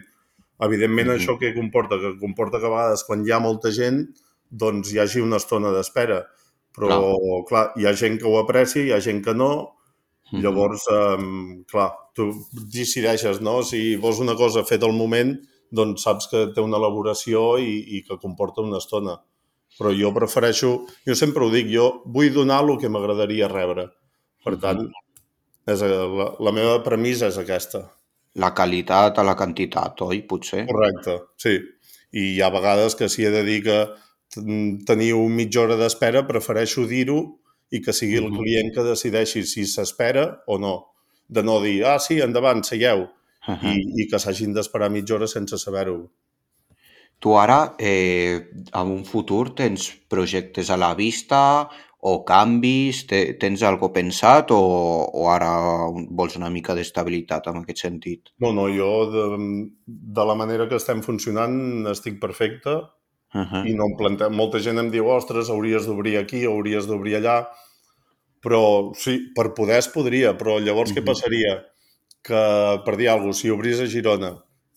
Evidentment, 0.59 1.09
Mhm. 1.09 1.15
això 1.19 1.37
què 1.37 1.53
comporta? 1.53 1.97
Que 1.99 2.17
comporta 2.19 2.59
que 2.59 2.65
a 2.65 2.69
vegades, 2.69 3.03
quan 3.03 3.25
hi 3.25 3.31
ha 3.31 3.39
molta 3.39 3.71
gent, 3.71 4.07
doncs 4.49 4.93
hi 4.93 4.99
hagi 4.99 5.19
una 5.19 5.35
estona 5.37 5.71
d'espera. 5.71 6.25
Però, 6.75 7.45
clar. 7.47 7.73
hi 7.77 7.85
ha 7.85 7.93
gent 7.93 8.17
que 8.19 8.25
ho 8.27 8.37
aprecia, 8.39 8.83
hi 8.83 8.91
ha 8.91 8.99
gent 9.01 9.23
que 9.23 9.33
no. 9.33 9.74
Mhm. 10.31 10.41
Llavors, 10.41 10.85
eh, 10.91 11.63
clar, 11.69 11.91
tu 12.15 12.31
decideixes, 12.73 13.41
no? 13.41 13.61
Si 13.63 13.95
vols 13.95 14.19
una 14.19 14.35
cosa 14.35 14.63
feta 14.65 14.85
al 14.87 14.93
moment, 14.97 15.35
doncs 15.71 16.03
saps 16.03 16.27
que 16.31 16.47
té 16.55 16.61
una 16.61 16.77
elaboració 16.77 17.57
i, 17.61 17.97
i 17.97 18.03
que 18.03 18.17
comporta 18.21 18.61
una 18.61 18.77
estona. 18.81 19.17
Però 19.77 19.91
jo 19.93 20.11
prefereixo, 20.15 20.85
jo 21.05 21.15
sempre 21.15 21.43
ho 21.43 21.49
dic, 21.51 21.67
jo 21.71 22.01
vull 22.05 22.31
donar 22.33 22.61
el 22.63 22.77
que 22.79 22.89
m'agradaria 22.89 23.49
rebre. 23.51 23.89
Per 24.45 24.55
tant, 24.61 24.85
és, 25.67 25.81
eh, 25.81 25.89
la, 25.89 26.29
la 26.39 26.51
meva 26.55 26.79
premissa 26.85 27.27
és 27.27 27.37
aquesta. 27.41 27.83
La 28.35 28.53
qualitat 28.55 29.17
a 29.19 29.23
la 29.23 29.35
quantitat, 29.35 30.01
oi? 30.01 30.21
Potser? 30.27 30.65
Correcte, 30.67 31.19
sí. 31.37 31.55
I 32.15 32.25
hi 32.35 32.41
ha 32.41 32.49
vegades 32.53 32.95
que 32.95 33.09
si 33.09 33.25
he 33.25 33.31
de 33.31 33.43
dir 33.43 33.61
que 33.63 33.79
ten- 34.33 34.79
teniu 34.87 35.25
mitja 35.29 35.61
hora 35.63 35.75
d'espera, 35.79 36.25
prefereixo 36.27 36.85
dir-ho 36.87 37.19
i 37.71 37.81
que 37.81 37.93
sigui 37.93 38.19
el 38.21 38.29
client 38.33 38.73
que 38.75 38.83
decideixi 38.85 39.43
si 39.47 39.65
s'espera 39.65 40.27
o 40.47 40.57
no. 40.61 40.75
De 41.27 41.41
no 41.43 41.59
dir, 41.63 41.79
ah, 41.89 41.97
sí, 41.99 42.19
endavant, 42.21 42.63
seieu, 42.63 43.07
Mhm. 43.47 43.71
i, 43.71 44.01
i 44.01 44.07
que 44.09 44.17
s'hagin 44.17 44.53
d'esperar 44.53 44.89
mitja 44.89 45.15
hora 45.15 45.27
sense 45.29 45.57
saber-ho. 45.61 46.09
Tu 47.19 47.33
ara, 47.37 47.75
eh, 47.79 48.49
en 48.73 48.87
un 48.91 49.03
futur, 49.05 49.53
tens 49.55 49.91
projectes 50.09 50.69
a 50.69 50.77
la 50.77 50.93
vista 50.95 51.69
o 52.01 52.23
canvis? 52.25 53.05
Te, 53.07 53.21
tens 53.41 53.63
algo 53.63 53.91
pensat 53.93 54.51
o, 54.51 54.59
o 55.05 55.29
ara 55.31 55.51
vols 56.09 56.35
una 56.37 56.49
mica 56.49 56.75
d'estabilitat 56.75 57.47
en 57.47 57.61
aquest 57.61 57.85
sentit? 57.85 58.33
No, 58.43 58.51
no, 58.53 58.67
jo 58.69 58.89
de, 59.13 59.23
de 59.85 60.25
la 60.25 60.35
manera 60.35 60.67
que 60.69 60.77
estem 60.81 61.01
funcionant 61.05 61.87
estic 61.93 62.19
perfecte 62.21 62.81
Uh 63.35 63.41
-huh. 63.43 63.65
i 63.67 63.73
no 63.75 63.83
em 63.89 63.95
plante... 63.99 64.29
Molta 64.31 64.59
gent 64.63 64.79
em 64.79 64.89
diu, 64.89 65.07
ostres, 65.11 65.49
hauries 65.51 65.85
d'obrir 65.85 66.15
aquí, 66.17 66.45
hauries 66.47 66.87
d'obrir 66.87 67.17
allà, 67.17 67.49
però 68.41 68.93
sí, 68.95 69.17
per 69.35 69.49
poder 69.57 69.79
es 69.81 69.87
podria, 69.91 70.37
però 70.37 70.59
llavors 70.63 70.93
què 70.93 71.01
Mhm. 71.01 71.05
passaria? 71.05 71.65
Que, 72.23 72.81
per 72.85 72.95
dir 72.97 73.09
alguna 73.09 73.33
cosa, 73.33 73.41
si 73.41 73.49
obrís 73.49 73.79
a 73.81 73.85
Girona 73.87 74.31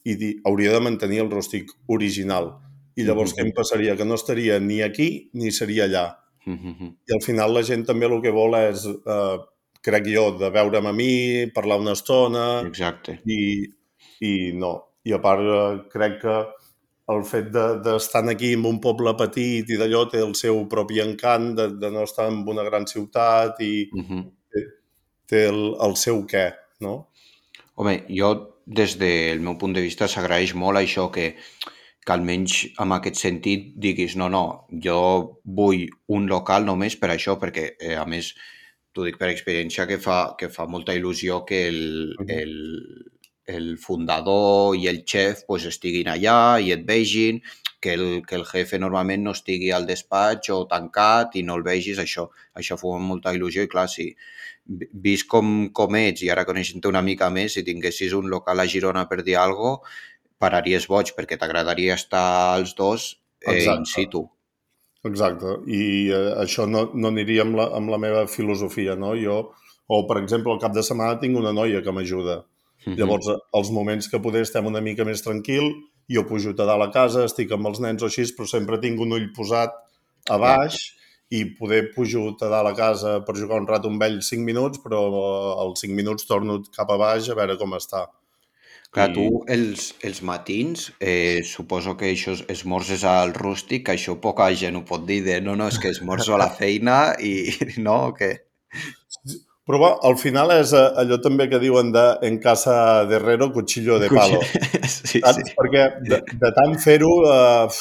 i 0.04 0.16
di... 0.16 0.34
hauria 0.44 0.72
de 0.72 0.80
mantenir 0.80 1.20
el 1.20 1.30
rústic 1.30 1.70
original, 1.86 2.58
i 2.96 3.04
llavors 3.04 3.32
Mhm. 3.32 3.36
què 3.38 3.46
em 3.46 3.52
passaria? 3.52 3.96
Que 3.96 4.04
no 4.04 4.14
estaria 4.14 4.58
ni 4.58 4.82
aquí 4.82 5.30
ni 5.34 5.50
seria 5.52 5.84
allà. 5.84 6.16
Uh 6.46 6.52
-huh. 6.54 6.96
I 7.06 7.12
al 7.14 7.22
final 7.22 7.52
la 7.54 7.62
gent 7.62 7.84
també 7.86 8.06
el 8.06 8.20
que 8.22 8.30
vol 8.30 8.54
és, 8.54 8.84
eh, 8.86 9.38
crec 9.82 10.04
jo, 10.06 10.32
de 10.38 10.50
veure'm 10.50 10.86
a 10.86 10.92
mi, 10.92 11.46
parlar 11.54 11.78
una 11.78 11.92
estona, 11.92 12.62
Exacte. 12.66 13.20
i, 13.24 13.64
i 14.20 14.52
no. 14.52 14.84
I 15.04 15.12
a 15.12 15.20
part, 15.20 15.40
eh, 15.40 15.88
crec 15.90 16.20
que 16.22 16.46
el 17.08 17.22
fet 17.24 17.46
de- 17.52 17.78
d'estar 17.84 18.22
de, 18.26 18.32
aquí 18.32 18.52
en 18.52 18.64
un 18.66 18.80
poble 18.80 19.14
petit 19.16 19.70
i 19.70 19.76
d'allò 19.80 20.02
té 20.10 20.18
el 20.20 20.34
seu 20.34 20.66
propi 20.68 21.00
encant, 21.00 21.54
de, 21.56 21.68
de 21.80 21.90
no 21.90 22.02
estar 22.04 22.28
en 22.28 22.42
una 22.46 22.62
gran 22.64 22.86
ciutat 22.86 23.60
i 23.60 23.88
Uh 23.94 24.02
-huh. 24.02 24.24
té 25.26 25.46
el, 25.48 25.74
el 25.80 25.96
seu 25.96 26.22
què, 26.26 26.52
no? 26.80 27.08
Home, 27.76 28.04
jo, 28.08 28.60
des 28.66 28.98
del 28.98 29.40
meu 29.40 29.56
punt 29.58 29.74
de 29.74 29.80
vista, 29.80 30.08
s'agraeix 30.08 30.54
molt 30.54 30.78
això 30.78 31.10
que, 31.10 31.34
que 32.04 32.12
almenys 32.12 32.66
en 32.80 32.92
aquest 32.92 33.16
sentit 33.16 33.74
diguis 33.76 34.16
no, 34.16 34.28
no, 34.28 34.66
jo 34.84 35.40
vull 35.44 35.88
un 36.08 36.26
local 36.26 36.64
només 36.64 36.96
per 36.96 37.10
això, 37.10 37.38
perquè 37.38 37.76
eh, 37.80 37.94
a 37.96 38.04
més 38.06 38.34
t'ho 38.92 39.04
dic 39.04 39.18
per 39.18 39.28
experiència 39.28 39.86
que 39.86 39.98
fa, 39.98 40.34
que 40.38 40.48
fa 40.48 40.66
molta 40.66 40.94
il·lusió 40.94 41.44
que 41.44 41.68
el, 41.68 42.14
Mhm. 42.18 42.30
el, 42.30 42.54
el 43.48 43.76
fundador 43.80 44.76
i 44.76 44.86
el 44.90 45.02
xef 45.08 45.44
pues, 45.48 45.64
estiguin 45.70 46.10
allà 46.12 46.58
i 46.60 46.72
et 46.74 46.84
vegin, 46.88 47.40
que 47.80 47.92
el, 47.94 48.06
que 48.26 48.34
el 48.36 48.44
jefe 48.44 48.78
normalment 48.82 49.22
no 49.24 49.32
estigui 49.36 49.70
al 49.72 49.86
despatx 49.86 50.50
o 50.54 50.64
tancat 50.70 51.36
i 51.38 51.44
no 51.46 51.54
el 51.58 51.62
vegis, 51.66 52.00
això, 52.02 52.26
això 52.58 52.76
fa 52.80 52.96
molta 52.98 53.32
il·lusió 53.36 53.62
i 53.64 53.70
clar, 53.70 53.86
si 53.88 54.08
vi- 54.66 54.88
vist 55.06 55.28
com, 55.30 55.68
com 55.72 55.94
ets 56.00 56.24
i 56.26 56.30
ara 56.34 56.44
coneixent 56.48 56.84
una 56.90 57.02
mica 57.06 57.30
més, 57.30 57.54
si 57.54 57.62
tinguessis 57.66 58.12
un 58.18 58.28
local 58.32 58.60
a 58.60 58.66
Girona 58.66 59.06
per 59.08 59.22
dir 59.22 59.36
alguna 59.38 59.78
cosa, 59.78 59.94
pararies 60.38 60.84
boig 60.86 61.14
perquè 61.16 61.38
t'agradaria 61.38 61.94
estar 61.98 62.58
els 62.58 62.74
dos 62.78 63.08
eh, 63.46 63.54
in 63.78 63.86
situ. 63.90 64.20
Exacte, 65.08 65.54
i 65.70 66.10
eh, 66.10 66.34
això 66.42 66.66
no, 66.66 66.88
no 66.94 67.10
aniria 67.14 67.42
amb 67.46 67.56
la, 67.58 67.68
amb 67.78 67.90
la 67.94 67.98
meva 68.02 68.26
filosofia, 68.30 68.94
no? 68.98 69.14
Jo, 69.18 69.38
o 69.86 69.98
per 70.10 70.18
exemple, 70.20 70.52
al 70.52 70.60
cap 70.62 70.74
de 70.74 70.82
setmana 70.86 71.18
tinc 71.22 71.38
una 71.38 71.52
noia 71.54 71.80
que 71.82 71.94
m'ajuda. 71.94 72.40
Mhm. 72.86 72.96
Llavors, 72.98 73.28
eh, 73.28 73.36
els 73.58 73.70
moments 73.70 74.08
que 74.08 74.20
poder 74.20 74.42
estem 74.42 74.66
una 74.66 74.80
mica 74.80 75.04
més 75.04 75.22
tranquil, 75.22 75.72
jo 76.08 76.24
pujo 76.26 76.50
a 76.50 76.64
dalt 76.64 76.82
a 76.88 76.90
casa, 76.90 77.24
estic 77.24 77.50
amb 77.52 77.66
els 77.66 77.80
nens 77.80 78.02
o 78.02 78.06
així, 78.06 78.24
però 78.36 78.46
sempre 78.48 78.78
tinc 78.80 79.00
un 79.00 79.12
ull 79.12 79.30
posat 79.36 79.74
a 80.30 80.38
baix 80.38 80.76
i 81.30 81.44
poder 81.58 81.90
pujo 81.94 82.34
a 82.40 82.48
dalt 82.48 82.68
a 82.70 82.74
casa 82.74 83.20
per 83.24 83.34
jugar 83.36 83.60
un 83.60 83.66
rato 83.68 83.88
amb 83.88 84.02
ell 84.02 84.22
5 84.22 84.44
minuts, 84.44 84.78
però 84.80 85.02
eh, 85.08 85.60
als 85.66 85.80
5 85.80 85.94
minuts 85.94 86.24
torno 86.26 86.62
cap 86.74 86.90
a 86.90 86.96
baix 86.96 87.28
a 87.28 87.34
veure 87.34 87.58
com 87.58 87.72
està. 87.76 88.06
Clar, 88.90 89.10
I- 89.10 89.12
tu 89.12 89.44
els, 89.46 89.94
els 90.02 90.22
matins, 90.22 90.92
eh, 91.00 91.42
suposo 91.44 91.94
que 91.96 92.08
això 92.14 92.32
és- 92.32 92.44
esmorzes 92.48 93.04
al 93.04 93.34
rústic, 93.34 93.84
que 93.86 93.92
això 93.92 94.18
poca 94.18 94.48
gent 94.54 94.76
ho 94.76 94.84
pot 94.84 95.04
dir 95.04 95.22
de 95.24 95.40
no, 95.42 95.56
no, 95.56 95.68
és 95.68 95.78
que 95.78 95.90
esmorzo 95.90 96.34
a 96.34 96.38
la 96.38 96.48
feina 96.48 97.14
i 97.20 97.50
no, 97.84 98.06
o 98.08 98.14
què? 98.14 98.30
Però 99.68 99.78
va, 99.82 99.90
al 100.08 100.16
final 100.16 100.50
és 100.54 100.70
eh, 100.72 100.80
allò 101.02 101.18
també 101.20 101.44
que 101.52 101.60
diuen 101.60 101.90
de 101.92 102.06
en 102.24 102.38
casa 102.40 103.04
de 103.08 103.18
herrero, 103.18 103.50
cuchillo 103.52 103.98
de 104.00 104.08
palo. 104.08 104.40
Sí, 104.88 105.20
Saps? 105.20 105.36
sí. 105.44 105.52
Perquè 105.58 105.82
de, 106.08 106.22
de 106.40 106.50
tant 106.56 106.72
fer-ho, 106.80 107.10
eh, 107.28 107.78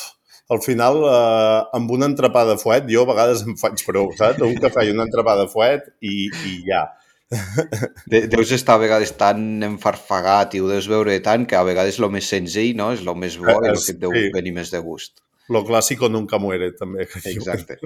al 0.52 0.60
final, 0.64 1.00
eh, 1.08 1.62
amb 1.80 1.92
una 1.96 2.10
entrepà 2.12 2.44
de 2.50 2.58
fuet, 2.60 2.86
jo 2.92 3.06
a 3.06 3.10
vegades 3.14 3.46
em 3.48 3.56
faig 3.60 3.80
prou, 3.88 4.12
saps? 4.20 4.44
Un 4.44 4.60
cafè 4.64 4.84
i 4.88 4.92
una 4.92 5.06
entrepà 5.08 5.38
de 5.40 5.48
fuet 5.52 5.88
i, 6.04 6.28
i 6.28 6.58
ja. 6.68 6.84
De, 8.12 8.22
deus 8.32 8.52
estar 8.56 8.78
a 8.78 8.82
vegades 8.84 9.12
tan 9.20 9.42
enfarfagat 9.68 10.54
i 10.56 10.62
ho 10.64 10.70
deus 10.72 10.86
veure 10.88 11.18
tant 11.24 11.44
que 11.48 11.58
a 11.60 11.64
vegades 11.68 11.98
el 12.00 12.08
més 12.14 12.28
senzill 12.32 12.76
no? 12.80 12.94
és 12.96 13.02
el 13.04 13.18
més 13.20 13.36
bo 13.42 13.52
i 13.52 13.68
el 13.68 13.76
És- 13.76 13.88
que 13.90 13.96
et 13.98 14.00
deu 14.04 14.14
sí. 14.16 14.30
venir 14.36 14.54
més 14.56 14.72
de 14.72 14.80
gust. 14.84 15.18
Lo 15.50 15.64
clásico 15.66 16.10
nunca 16.10 16.38
muere, 16.40 16.72
també. 16.76 17.08
Exacte. 17.26 17.78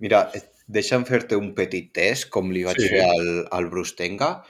Mira, 0.00 0.30
deixa'm 0.66 1.04
fer-te 1.04 1.36
un 1.36 1.52
petit 1.54 1.90
test, 1.92 2.30
com 2.32 2.50
li 2.50 2.62
vaig 2.64 2.80
Sí. 2.80 2.88
fer 2.88 3.02
al, 3.04 3.28
al 3.52 3.68
Brustenga, 3.70 4.42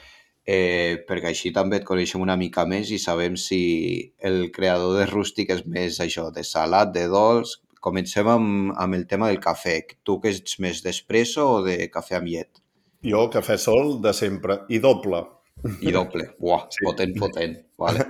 eh, 0.46 1.02
perquè 1.08 1.32
així 1.32 1.50
també 1.52 1.80
et 1.80 1.84
coneixem 1.88 2.20
una 2.22 2.36
mica 2.36 2.66
més 2.66 2.90
i 2.94 2.98
sabem 3.02 3.34
si 3.36 4.12
el 4.20 4.50
creador 4.52 4.98
de 5.00 5.06
Rústic 5.10 5.50
és 5.50 5.64
més 5.66 5.98
això, 6.00 6.30
de 6.32 6.44
salat, 6.44 6.92
de 6.94 7.08
dolç... 7.08 7.58
Comencem 7.84 8.24
amb, 8.32 8.70
amb 8.80 8.94
el 8.96 9.02
tema 9.06 9.26
del 9.28 9.36
cafè. 9.44 9.74
Tu 10.08 10.14
que 10.22 10.30
ets 10.32 10.54
més 10.64 10.78
d'espresso 10.80 11.42
o 11.44 11.62
de 11.66 11.74
cafè 11.92 12.14
amb 12.16 12.30
llet? 12.32 12.62
Jo, 13.04 13.26
cafè 13.28 13.58
sol 13.60 13.98
de 14.00 14.14
sempre. 14.16 14.62
I 14.72 14.78
doble. 14.80 15.20
I 15.84 15.92
doble. 15.92 16.30
Buah, 16.40 16.62
Sí. 16.72 16.80
potent, 16.86 17.12
potent. 17.20 17.58
Vale. 17.76 18.06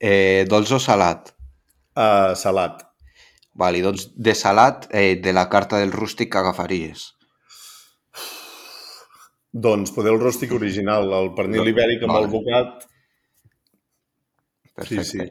Eh, 0.00 0.42
dolç 0.50 0.72
o 0.74 0.80
salat? 0.82 1.30
Uh, 1.94 2.34
salat. 2.34 2.82
Vale, 3.56 3.80
doncs 3.84 4.10
de 4.14 4.34
salat, 4.36 4.86
eh, 4.92 5.16
de 5.22 5.32
la 5.32 5.46
carta 5.48 5.78
del 5.80 5.92
rústic 5.92 6.32
que 6.32 6.42
agafaries? 6.42 7.06
Doncs 9.66 9.94
poder 9.96 10.12
el 10.12 10.20
ròstic 10.20 10.52
original, 10.52 11.08
el 11.16 11.32
pernil 11.38 11.70
ibèric 11.72 12.04
amb 12.04 12.12
Vale. 12.12 12.26
el 12.26 12.32
bocat. 12.34 12.86
Perfecte. 14.74 15.04
sí. 15.04 15.28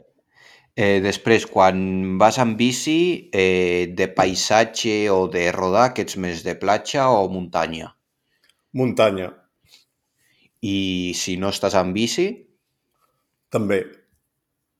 Eh, 0.76 1.00
després, 1.00 1.46
quan 1.48 1.78
vas 2.20 2.36
amb 2.42 2.58
bici, 2.58 3.30
eh, 3.32 3.86
de 3.96 4.08
paisatge 4.12 5.08
o 5.08 5.22
de 5.32 5.46
rodar, 5.52 5.94
que 5.94 6.02
ets 6.04 6.18
més 6.20 6.42
de 6.44 6.52
platja 6.54 7.06
o 7.08 7.30
muntanya? 7.32 7.94
Muntanya, 8.76 9.30
I 10.60 11.14
si 11.14 11.36
no 11.40 11.48
estàs 11.48 11.76
amb 11.78 11.94
bici, 11.94 12.26
també. 13.48 13.84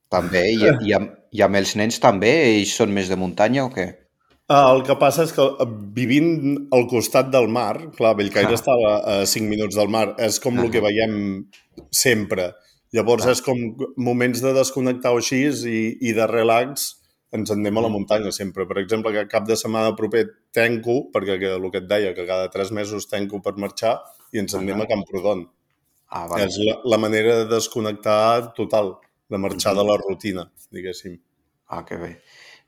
També, 0.09 0.43
i, 0.53 0.63
i, 0.87 0.93
amb, 0.93 1.11
i 1.31 1.41
amb 1.41 1.55
els 1.59 1.75
nens 1.75 1.99
també, 1.99 2.31
ells 2.57 2.75
són 2.75 2.93
més 2.95 3.09
de 3.09 3.17
muntanya 3.19 3.65
o 3.65 3.71
què? 3.73 3.87
Ah, 4.49 4.71
El 4.71 4.83
que 4.87 4.95
passa 4.95 5.25
és 5.27 5.33
que 5.35 5.43
eh, 5.43 5.65
vivint 5.93 6.69
al 6.71 6.85
costat 6.87 7.29
del 7.33 7.49
mar, 7.51 7.91
clar, 7.97 8.13
Bellcaire 8.15 8.53
Ah. 8.53 8.55
estava 8.55 8.91
a 9.03 9.25
5 9.25 9.49
minuts 9.49 9.75
del 9.75 9.89
mar, 9.89 10.15
és 10.17 10.39
com 10.39 10.57
el 10.59 10.71
que 10.71 10.79
Ah. 10.79 10.87
veiem 10.87 11.49
sempre. 11.91 12.53
Llavors 12.95 13.23
Clar. 13.23 13.33
és 13.33 13.41
com 13.43 13.57
moments 13.97 14.39
de 14.41 14.53
desconnectar 14.53 15.11
o 15.11 15.17
així 15.17 15.41
i, 15.67 15.97
i 15.99 16.13
de 16.13 16.25
relax 16.27 16.93
ens 17.33 17.51
en 17.51 17.59
anem 17.59 17.77
a 17.77 17.81
la 17.81 17.89
Mm. 17.89 17.91
muntanya 17.91 18.31
sempre. 18.31 18.65
Per 18.65 18.77
exemple, 18.77 19.11
que 19.11 19.27
cap 19.27 19.45
de 19.45 19.57
setmana 19.57 19.93
proper 19.97 20.23
tenco, 20.53 21.11
perquè 21.11 21.37
que, 21.37 21.55
el 21.55 21.69
que 21.71 21.79
et 21.79 21.87
deia, 21.89 22.13
que 22.15 22.25
cada 22.25 22.47
3 22.49 22.71
mesos 22.71 23.09
tenco 23.09 23.41
per 23.41 23.57
marxar 23.57 23.99
i 24.31 24.39
ens 24.39 24.53
en 24.53 24.61
anem 24.61 24.79
Ah. 24.79 24.83
a 24.85 24.87
Camprodon. 24.87 25.49
Ah, 26.09 26.25
vale. 26.25 26.45
És 26.45 26.57
la, 26.57 26.79
la 26.85 26.97
manera 26.97 27.43
de 27.43 27.45
desconnectar 27.53 28.53
total, 28.53 28.95
de 29.29 29.37
marxar 29.37 29.75
de 29.75 29.83
la 29.83 29.97
rutina, 29.97 30.45
diguéssim. 30.71 31.17
Ah, 31.69 31.83
que 31.85 31.97
bé. 31.99 32.11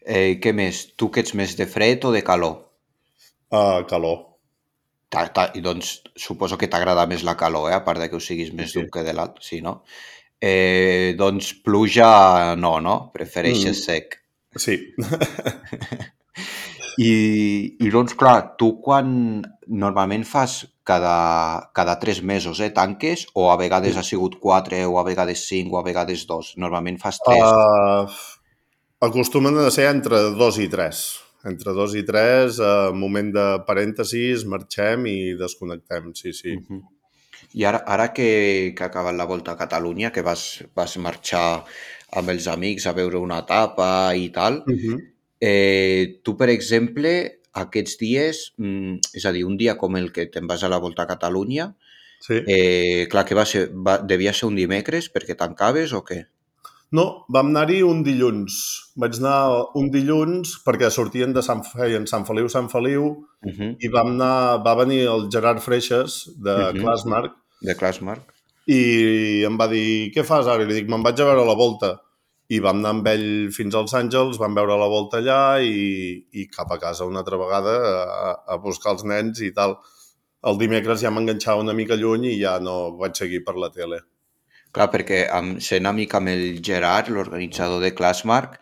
Eh, 0.05 0.39
què 0.43 0.53
més? 0.55 0.93
Tu 0.99 1.09
que 1.11 1.21
ets 1.23 1.33
més 1.35 1.55
de 1.59 1.65
fred 1.67 2.03
o 2.05 2.11
de 2.11 2.21
calor? 2.23 2.57
Uh, 3.51 3.85
calor. 3.89 4.25
Ta, 5.09 5.25
ta, 5.33 5.47
I 5.57 5.61
doncs 5.65 6.03
suposo 6.19 6.57
que 6.57 6.67
t'agrada 6.69 7.07
més 7.09 7.23
la 7.25 7.35
calor, 7.39 7.69
eh? 7.71 7.75
a 7.75 7.83
part 7.85 7.99
de 7.99 8.09
que 8.09 8.15
ho 8.19 8.19
siguis 8.21 8.51
més 8.53 8.71
Sí. 8.71 8.79
d'un 8.79 8.89
que 8.93 9.03
de 9.03 9.13
l'altre, 9.13 9.41
sí, 9.43 9.61
no? 9.61 9.83
Eh, 10.39 11.15
doncs 11.17 11.53
pluja 11.65 12.55
no, 12.55 12.79
no? 12.79 13.11
Prefereixes 13.11 13.77
Mm. 13.79 13.81
sec. 13.81 14.19
Sí. 14.55 14.77
I, 16.99 17.11
I 17.79 17.89
doncs, 17.93 18.15
clar, 18.19 18.57
tu 18.59 18.73
quan 18.83 19.39
normalment 19.71 20.25
fas 20.27 20.65
cada, 20.83 21.69
cada 21.77 21.95
tres 22.01 22.19
mesos, 22.25 22.59
eh, 22.59 22.71
tanques, 22.75 23.27
o 23.39 23.47
a 23.53 23.55
vegades 23.61 23.95
ha 23.95 24.03
sigut 24.03 24.35
quatre, 24.41 24.81
o 24.85 24.97
a 24.99 25.05
vegades 25.07 25.45
cinc, 25.47 25.71
o 25.71 25.79
a 25.79 25.85
vegades 25.85 26.25
dos? 26.27 26.55
Normalment 26.59 26.97
fas 26.99 27.21
tres. 27.23 27.45
Uh, 27.45 28.09
acostumen 29.07 29.61
a 29.61 29.69
ser 29.71 29.87
entre 29.93 30.19
dos 30.35 30.59
i 30.59 30.67
tres. 30.71 31.03
Entre 31.47 31.71
dos 31.77 31.93
i 31.95 32.03
tres, 32.03 32.57
uh, 32.59 32.89
moment 32.91 33.29
de 33.31 33.45
parèntesis, 33.67 34.43
marxem 34.43 35.05
i 35.07 35.19
desconnectem, 35.39 36.11
sí, 36.17 36.33
sí. 36.35 36.57
Mhm. 36.57 36.81
I 37.55 37.63
ara, 37.65 37.79
ara 37.87 38.09
que, 38.11 38.73
que 38.75 38.83
ha 38.83 38.89
acabat 38.91 39.15
la 39.15 39.25
Volta 39.29 39.53
a 39.55 39.57
Catalunya, 39.57 40.11
que 40.11 40.21
vas, 40.21 40.65
vas 40.75 40.97
marxar 40.99 41.63
amb 42.19 42.33
els 42.33 42.49
amics 42.51 42.89
a 42.89 42.93
veure 42.97 43.21
una 43.23 43.39
etapa 43.45 44.11
i 44.19 44.27
tal, 44.35 44.65
Uh 44.67 44.75
-huh. 44.75 44.99
Eh, 45.41 46.19
tu, 46.23 46.35
per 46.37 46.49
exemple, 46.49 47.41
aquests 47.53 47.97
dies, 47.99 48.53
mm, 48.57 48.99
és 49.15 49.25
a 49.25 49.31
dir, 49.31 49.45
un 49.45 49.57
dia 49.57 49.77
com 49.77 49.95
el 49.97 50.11
que 50.11 50.25
te'n 50.27 50.47
vas 50.47 50.63
a 50.63 50.69
la 50.69 50.79
Volta 50.79 51.03
a 51.03 51.07
Catalunya, 51.07 51.75
Sí. 52.19 52.41
eh, 52.47 53.07
clar 53.09 53.23
que 53.25 53.35
va 53.35 53.45
ser, 53.45 53.69
va, 53.73 53.97
devia 54.03 54.33
ser 54.33 54.47
un 54.47 54.55
dimecres 54.55 55.07
perquè 55.13 55.37
tancaves 55.39 55.93
o 55.93 56.03
què? 56.03 56.25
No, 56.91 57.23
vam 57.29 57.47
anar-hi 57.53 57.81
un 57.85 58.03
dilluns. 58.03 58.91
Vaig 58.97 59.19
anar 59.19 59.67
un 59.75 59.91
dilluns 59.93 60.55
perquè 60.65 60.89
sortien 60.91 61.31
de 61.33 61.41
Sant, 61.45 61.61
feien 61.63 62.07
Sant 62.07 62.25
Feliu, 62.25 62.49
Sant 62.49 62.67
Feliu, 62.69 63.25
Uh 63.45 63.51
-huh. 63.53 63.75
i 63.79 63.87
vam 63.87 64.07
anar, 64.19 64.59
va 64.65 64.75
venir 64.75 65.05
el 65.07 65.29
Gerard 65.31 65.61
Freixas 65.61 66.29
de 66.35 66.51
uh. 66.51 66.73
-huh. 66.73 66.81
Clasmark 66.81 67.31
De 67.61 67.73
Clasmark. 67.75 68.33
i 68.67 69.43
em 69.45 69.57
va 69.57 69.67
dir, 69.67 70.11
què 70.13 70.23
fas 70.23 70.45
ara? 70.47 70.63
I 70.63 70.65
li 70.67 70.73
dic, 70.73 70.89
me'n 70.89 71.01
vaig 71.03 71.19
a 71.21 71.23
veure 71.25 71.45
la 71.45 71.55
volta. 71.55 72.01
I 72.49 72.59
vam 72.65 72.79
anar 72.81 72.95
amb 72.95 73.07
ell 73.11 73.27
fins 73.53 73.75
als 73.77 73.93
Àngels, 73.97 74.39
vam 74.41 74.55
veure 74.57 74.77
la 74.81 74.89
volta 74.89 75.19
allà 75.19 75.61
i, 75.61 76.17
i 76.33 76.47
cap 76.49 76.71
a 76.73 76.79
casa 76.81 77.05
una 77.05 77.21
altra 77.21 77.37
vegada 77.37 77.75
a, 78.01 78.31
a 78.55 78.57
buscar 78.63 78.95
els 78.95 79.05
nens 79.05 79.41
i 79.45 79.51
tal. 79.53 79.77
El 80.49 80.57
dimecres 80.57 81.03
ja 81.03 81.11
m'enganxava 81.13 81.61
una 81.61 81.75
mica 81.77 81.97
lluny 81.99 82.31
i 82.31 82.39
ja 82.41 82.57
no 82.63 82.95
vaig 82.97 83.19
seguir 83.21 83.43
per 83.45 83.57
la 83.59 83.69
tele. 83.75 84.01
Clar, 84.73 84.89
perquè 84.93 85.23
amb, 85.33 85.57
sent 85.65 85.89
amic 85.89 86.13
amb 86.17 86.29
el 86.29 86.43
Gerard, 86.65 87.09
l'organitzador 87.13 87.81
de 87.85 87.93
Clasmark, 87.97 88.59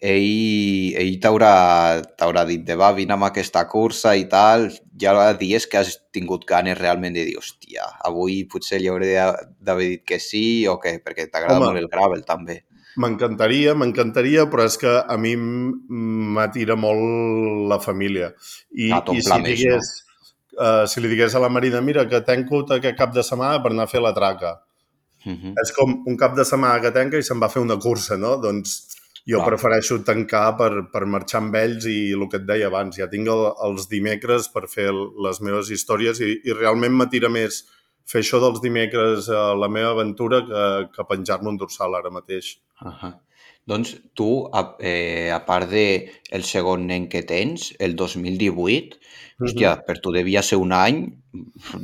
ell, 0.00 0.94
ell 0.96 1.18
t'haurà 1.20 2.44
dit 2.48 2.62
de 2.64 2.76
va, 2.80 2.88
vine 2.96 3.12
amb 3.16 3.28
aquesta 3.28 3.66
cursa 3.68 4.14
i 4.16 4.24
tal. 4.32 4.70
Ja 5.00 5.12
dies 5.36 5.66
que 5.68 5.80
has 5.80 5.98
tingut 6.12 6.46
ganes 6.48 6.78
realment 6.80 7.16
de 7.16 7.26
dir, 7.28 7.36
hòstia, 7.40 7.86
avui 8.08 8.42
potser 8.48 8.80
li 8.80 8.88
hauré 8.88 9.12
d'haver 9.12 9.88
dit 9.94 10.04
que 10.08 10.20
sí 10.20 10.66
o 10.68 10.78
què, 10.80 10.98
perquè 11.04 11.28
t'agrada 11.28 11.60
molt 11.60 11.80
el 11.80 11.88
gravel 11.92 12.24
també. 12.24 12.62
M'encantaria, 12.98 13.74
m'encantaria, 13.78 14.46
però 14.50 14.64
és 14.66 14.76
que 14.80 14.90
a 14.90 15.16
mi 15.16 15.36
m'atira 15.38 16.76
molt 16.76 17.68
la 17.70 17.78
família. 17.78 18.32
I, 18.74 18.90
Ah, 18.92 19.02
i 19.14 19.22
si, 19.22 19.30
més, 19.30 19.44
digués, 19.46 19.92
uh, 20.58 20.86
si 20.90 21.00
li 21.00 21.12
digués 21.12 21.34
a 21.34 21.42
la 21.42 21.48
Marina, 21.48 21.80
mira, 21.80 22.06
que 22.10 22.20
tenco 22.26 22.64
aquest 22.66 22.98
cap 22.98 23.14
de 23.14 23.22
setmana 23.22 23.62
per 23.62 23.70
anar 23.70 23.86
a 23.86 23.92
fer 23.92 24.02
la 24.02 24.14
traca. 24.14 24.60
Uh 25.24 25.32
-huh. 25.32 25.54
És 25.62 25.72
com 25.76 26.02
un 26.06 26.16
cap 26.16 26.34
de 26.34 26.44
setmana 26.44 26.80
que 26.80 26.90
tenca 26.90 27.18
i 27.18 27.22
se'n 27.22 27.40
va 27.40 27.46
a 27.46 27.50
fer 27.50 27.62
una 27.62 27.76
cursa, 27.76 28.16
no? 28.16 28.36
Doncs 28.40 28.96
jo 29.26 29.38
Clar. 29.38 29.48
prefereixo 29.48 30.02
tancar 30.02 30.56
per, 30.56 30.70
per 30.92 31.04
marxar 31.06 31.42
amb 31.42 31.54
ells 31.54 31.84
i 31.86 32.12
el 32.16 32.26
que 32.28 32.38
et 32.40 32.46
deia 32.46 32.66
abans, 32.66 32.96
ja 32.96 33.08
tinc 33.10 33.28
el, 33.28 33.52
els 33.66 33.88
dimecres 33.88 34.48
per 34.48 34.66
fer 34.66 34.90
les 34.92 35.40
meves 35.40 35.70
històries 35.70 36.20
i, 36.20 36.40
i 36.44 36.52
realment 36.52 36.92
m'atira 36.92 37.28
més 37.28 37.64
fer 38.10 38.24
això 38.24 38.40
dels 38.42 38.60
dimecres 38.62 39.30
a 39.30 39.50
la 39.54 39.70
meva 39.70 39.94
aventura 39.94 40.42
que, 40.46 40.62
que 40.94 41.08
penjar-me 41.08 41.52
un 41.52 41.58
dorsal 41.60 41.94
ara 41.94 42.10
mateix. 42.10 42.56
Uh 42.82 42.94
-huh. 42.94 43.12
Doncs 43.70 43.94
tu, 44.18 44.48
a, 44.52 44.76
eh, 44.80 45.30
a 45.30 45.44
part 45.46 45.68
de 45.70 46.10
el 46.32 46.42
segon 46.48 46.86
nen 46.86 47.08
que 47.12 47.22
tens, 47.22 47.70
el 47.78 47.94
2018, 47.94 48.98
hòstia, 49.40 49.76
per 49.86 50.00
tu 50.00 50.12
devia 50.12 50.42
ser 50.42 50.58
un 50.58 50.72
any 50.72 50.98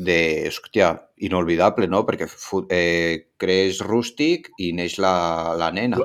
de, 0.08 0.48
hòstia, 0.50 0.90
inolvidable, 1.28 1.86
no? 1.86 2.02
Perquè 2.08 2.26
eh, 2.70 3.28
crees 3.36 3.80
rústic 3.80 4.50
i 4.58 4.72
neix 4.72 4.98
la, 4.98 5.54
la 5.56 5.70
nena. 5.70 6.00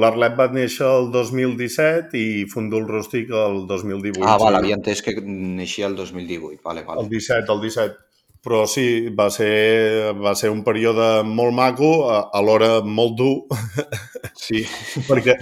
L'Arlet 0.00 0.36
va 0.36 0.46
néixer 0.48 0.86
el 0.86 1.10
2017 1.12 2.16
i 2.16 2.44
Fundul 2.48 2.86
Rústic 2.88 3.28
el 3.28 3.66
2018. 3.68 4.24
Ah, 4.24 4.38
val, 4.40 4.56
havia 4.56 4.78
entès 4.78 5.02
que 5.04 5.12
naixia 5.20 5.90
el 5.90 5.96
2018. 5.96 6.62
Vale, 6.64 6.84
vale. 6.86 7.04
El 7.04 7.10
17, 7.12 7.52
el 7.52 7.60
17. 7.66 8.07
Però 8.48 8.62
sí, 8.64 9.10
va 9.12 9.26
ser, 9.28 10.14
va 10.16 10.32
ser 10.38 10.48
un 10.48 10.62
període 10.64 11.08
molt 11.28 11.52
maco, 11.52 11.90
a- 12.08 12.30
alhora 12.38 12.78
molt 12.80 13.12
dur, 13.18 13.34
Sí. 14.46 14.62
perquè, 15.10 15.34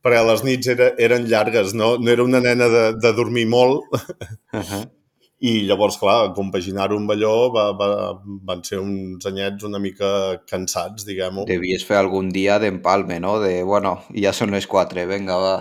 perquè 0.00 0.22
les 0.30 0.44
nits 0.46 0.70
era, 0.72 0.86
eren 0.96 1.26
llargues, 1.28 1.74
no? 1.76 1.98
No 2.00 2.08
era 2.14 2.24
una 2.24 2.40
nena 2.40 2.70
de, 2.72 2.84
de 3.04 3.12
dormir 3.20 3.44
molt, 3.52 3.84
Uh 4.56 4.60
-huh. 4.64 4.82
i 5.42 5.52
llavors, 5.66 5.96
clar, 5.98 6.32
compaginar-ho 6.34 6.96
amb 6.96 7.10
allò 7.10 7.34
va, 7.52 7.64
va, 7.76 7.88
van 8.48 8.60
ser 8.64 8.78
uns 8.78 9.26
anyets 9.26 9.64
una 9.68 9.78
mica 9.78 10.40
cansats, 10.46 11.04
diguem-ho. 11.04 11.44
Devies 11.48 11.84
fer 11.84 11.96
algun 11.98 12.28
dia 12.30 12.58
d'empalme, 12.62 13.18
no? 13.20 13.40
De, 13.40 13.62
bueno, 13.64 13.98
ja 14.14 14.32
són 14.32 14.50
les 14.52 14.66
4, 14.66 15.04
vinga, 15.06 15.36
va. 15.36 15.56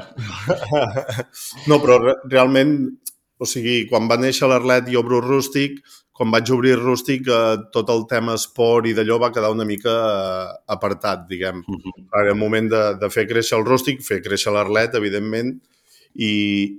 No, 1.67 1.79
però 1.81 1.97
re 1.99 2.13
realment, 2.29 2.75
o 3.41 3.45
sigui, 3.45 3.87
quan 3.89 4.07
va 4.07 4.17
néixer 4.21 4.47
l'Arlet 4.47 4.87
i 4.91 4.95
obro 4.99 5.19
Rústic, 5.21 5.79
quan 6.21 6.29
vaig 6.29 6.51
obrir 6.53 6.75
Rústic, 6.77 7.25
eh, 7.33 7.55
tot 7.73 7.89
el 7.89 8.03
tema 8.05 8.35
esport 8.37 8.85
i 8.85 8.91
d'allò 8.93 9.15
va 9.23 9.31
quedar 9.33 9.49
una 9.49 9.65
mica 9.65 9.89
eh, 9.89 10.51
apartat, 10.75 11.23
diguem. 11.31 11.63
Uh 11.65 11.77
-huh. 11.79 11.93
Ara, 12.11 12.29
el 12.29 12.37
moment 12.37 12.69
de, 12.69 12.81
de 13.01 13.09
fer 13.09 13.25
créixer 13.25 13.57
el 13.57 13.65
Rústic, 13.65 14.03
fer 14.05 14.21
créixer 14.21 14.53
l'Arlet, 14.53 14.93
evidentment, 14.93 15.49
i, 16.13 16.33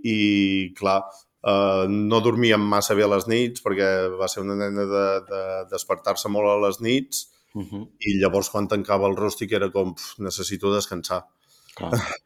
i 0.04 0.72
clar, 0.78 1.02
eh, 1.42 1.86
no 1.88 2.20
dormíem 2.20 2.60
massa 2.60 2.94
bé 2.94 3.02
a 3.02 3.10
les 3.16 3.26
nits 3.26 3.64
perquè 3.64 4.16
va 4.16 4.28
ser 4.28 4.42
una 4.44 4.54
nena 4.54 4.86
de, 4.86 5.06
de 5.26 5.42
despertar-se 5.72 6.28
molt 6.28 6.48
a 6.48 6.66
les 6.68 6.80
nits 6.80 7.28
Uh 7.54 7.62
-huh. 7.68 7.88
i 8.00 8.18
llavors 8.18 8.48
quan 8.48 8.66
tancava 8.66 9.06
el 9.06 9.16
Rústic 9.16 9.52
era 9.52 9.70
com, 9.70 9.94
"Pf, 9.94 10.18
necessito 10.20 10.74
descansar. 10.74 11.26
Clar. 11.74 11.90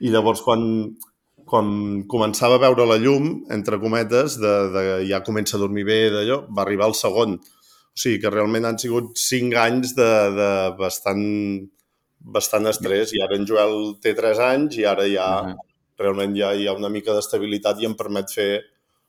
I 0.00 0.08
llavors 0.10 0.42
quan, 0.42 0.96
quan 1.52 1.68
començava 2.08 2.56
a 2.56 2.62
veure 2.62 2.86
la 2.88 2.96
llum, 3.00 3.42
entre 3.52 3.76
cometes, 3.82 4.38
de, 4.40 4.52
de 4.72 4.84
ja 5.10 5.20
comença 5.26 5.58
a 5.58 5.60
dormir 5.60 5.84
bé 5.84 5.98
d'allò, 6.14 6.46
va 6.48 6.64
arribar 6.64 6.88
el 6.88 6.96
segon. 6.96 7.36
O 7.92 8.00
sigui 8.00 8.22
que 8.22 8.32
realment 8.32 8.64
han 8.64 8.80
sigut 8.80 9.12
cinc 9.20 9.58
anys 9.60 9.92
de, 9.98 10.08
de 10.38 10.48
bastant, 10.78 11.26
bastant 12.36 12.70
estrès 12.70 13.12
i 13.12 13.20
ara 13.20 13.36
en 13.36 13.44
Joel 13.48 13.76
té 14.00 14.14
3 14.16 14.40
anys 14.48 14.80
i 14.80 14.88
ara 14.88 15.04
ja 15.10 15.28
Uh 15.42 15.50
-huh. 15.50 15.68
realment 15.98 16.34
ja 16.36 16.54
hi 16.54 16.66
ha 16.66 16.72
una 16.72 16.88
mica 16.88 17.12
d'estabilitat 17.12 17.80
i 17.80 17.86
em 17.86 17.94
permet 17.94 18.32
fer 18.32 18.62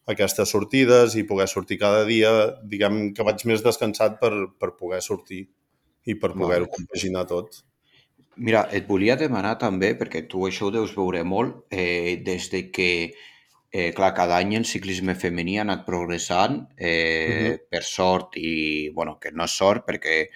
aquestes 0.05 0.49
sortides 0.49 1.15
i 1.15 1.23
poder 1.23 1.47
sortir 1.47 1.79
cada 1.79 2.03
dia. 2.03 2.31
Diguem 2.63 3.13
que 3.13 3.23
vaig 3.23 3.45
més 3.45 3.63
descansat 3.63 4.19
per, 4.19 4.33
per 4.59 4.75
poder 4.75 5.01
sortir 5.01 5.47
i 6.05 6.15
per 6.15 6.33
poder-ho 6.33 6.67
compaginar 6.67 7.25
tot. 7.25 7.63
Mira, 8.35 8.67
et 8.71 8.87
volia 8.87 9.15
demanar 9.15 9.57
també, 9.61 9.93
perquè 9.99 10.27
tu 10.27 10.47
això 10.47 10.67
ho 10.67 10.71
deus 10.73 10.95
veure 10.95 11.23
molt, 11.23 11.65
eh, 11.69 12.21
des 12.25 12.49
de 12.49 12.71
que, 12.71 13.13
eh, 13.71 13.91
clar, 13.93 14.13
cada 14.13 14.37
any 14.37 14.55
el 14.55 14.65
ciclisme 14.65 15.15
femení 15.15 15.59
ha 15.59 15.61
anat 15.61 15.85
progressant, 15.85 16.67
eh, 16.77 17.57
Mhm. 17.59 17.69
per 17.69 17.83
sort 17.83 18.37
i, 18.37 18.89
bueno, 18.89 19.19
que 19.19 19.31
no 19.31 19.43
és 19.43 19.51
sort, 19.51 19.85
perquè 19.87 20.29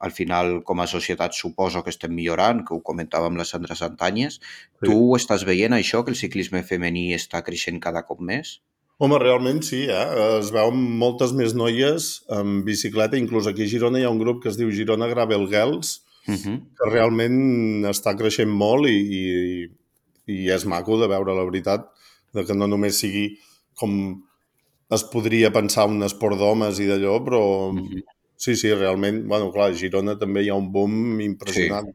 al 0.00 0.12
final, 0.12 0.62
com 0.62 0.80
a 0.80 0.86
societat, 0.86 1.32
suposo 1.32 1.82
que 1.82 1.90
estem 1.90 2.12
millorant, 2.14 2.64
que 2.64 2.74
ho 2.74 2.82
comentava 2.82 3.26
amb 3.26 3.36
la 3.38 3.44
Sandra 3.44 3.74
Santanyes. 3.74 4.38
Sí. 4.40 4.86
Tu 4.86 4.92
ho 4.92 5.16
estàs 5.16 5.44
veient, 5.44 5.72
això, 5.72 6.04
que 6.04 6.10
el 6.10 6.16
ciclisme 6.16 6.62
femení 6.62 7.14
està 7.14 7.42
creixent 7.42 7.80
cada 7.80 8.04
cop 8.04 8.20
més? 8.20 8.60
Home, 8.98 9.18
realment 9.18 9.62
sí, 9.62 9.86
eh? 9.88 10.38
Es 10.40 10.50
veuen 10.50 10.74
moltes 10.74 11.32
més 11.32 11.54
noies 11.54 12.24
en 12.28 12.64
bicicleta, 12.64 13.16
inclús 13.16 13.46
aquí 13.46 13.62
a 13.62 13.66
Girona 13.66 13.98
hi 14.00 14.04
ha 14.04 14.10
un 14.10 14.18
grup 14.18 14.42
que 14.42 14.48
es 14.48 14.56
diu 14.56 14.70
Girona 14.70 15.06
Gravel 15.06 15.48
Girls, 15.48 16.04
Uh 16.28 16.34
-huh. 16.34 16.60
que 16.76 16.90
realment 16.90 17.84
està 17.88 18.14
creixent 18.16 18.50
molt 18.50 18.86
i, 18.88 18.98
i, 19.20 19.68
i 20.26 20.50
és 20.50 20.64
maco 20.66 20.98
de 21.00 21.08
veure 21.08 21.34
la 21.34 21.44
veritat, 21.44 21.88
de 22.34 22.44
que 22.44 22.54
no 22.54 22.66
només 22.66 22.98
sigui 23.00 23.38
com 23.74 24.22
es 24.90 25.04
podria 25.04 25.50
pensar 25.52 25.86
un 25.86 26.02
esport 26.02 26.38
d'homes 26.38 26.78
i 26.80 26.86
d'allò, 26.86 27.18
però 27.24 27.72
Mhm. 27.72 28.02
sí, 28.36 28.54
sí, 28.56 28.72
realment, 28.74 29.26
bueno, 29.26 29.50
clar, 29.52 29.70
a 29.70 29.74
Girona 29.74 30.18
també 30.18 30.42
hi 30.42 30.48
ha 30.48 30.54
un 30.54 30.70
boom 30.72 31.20
impressionant. 31.20 31.88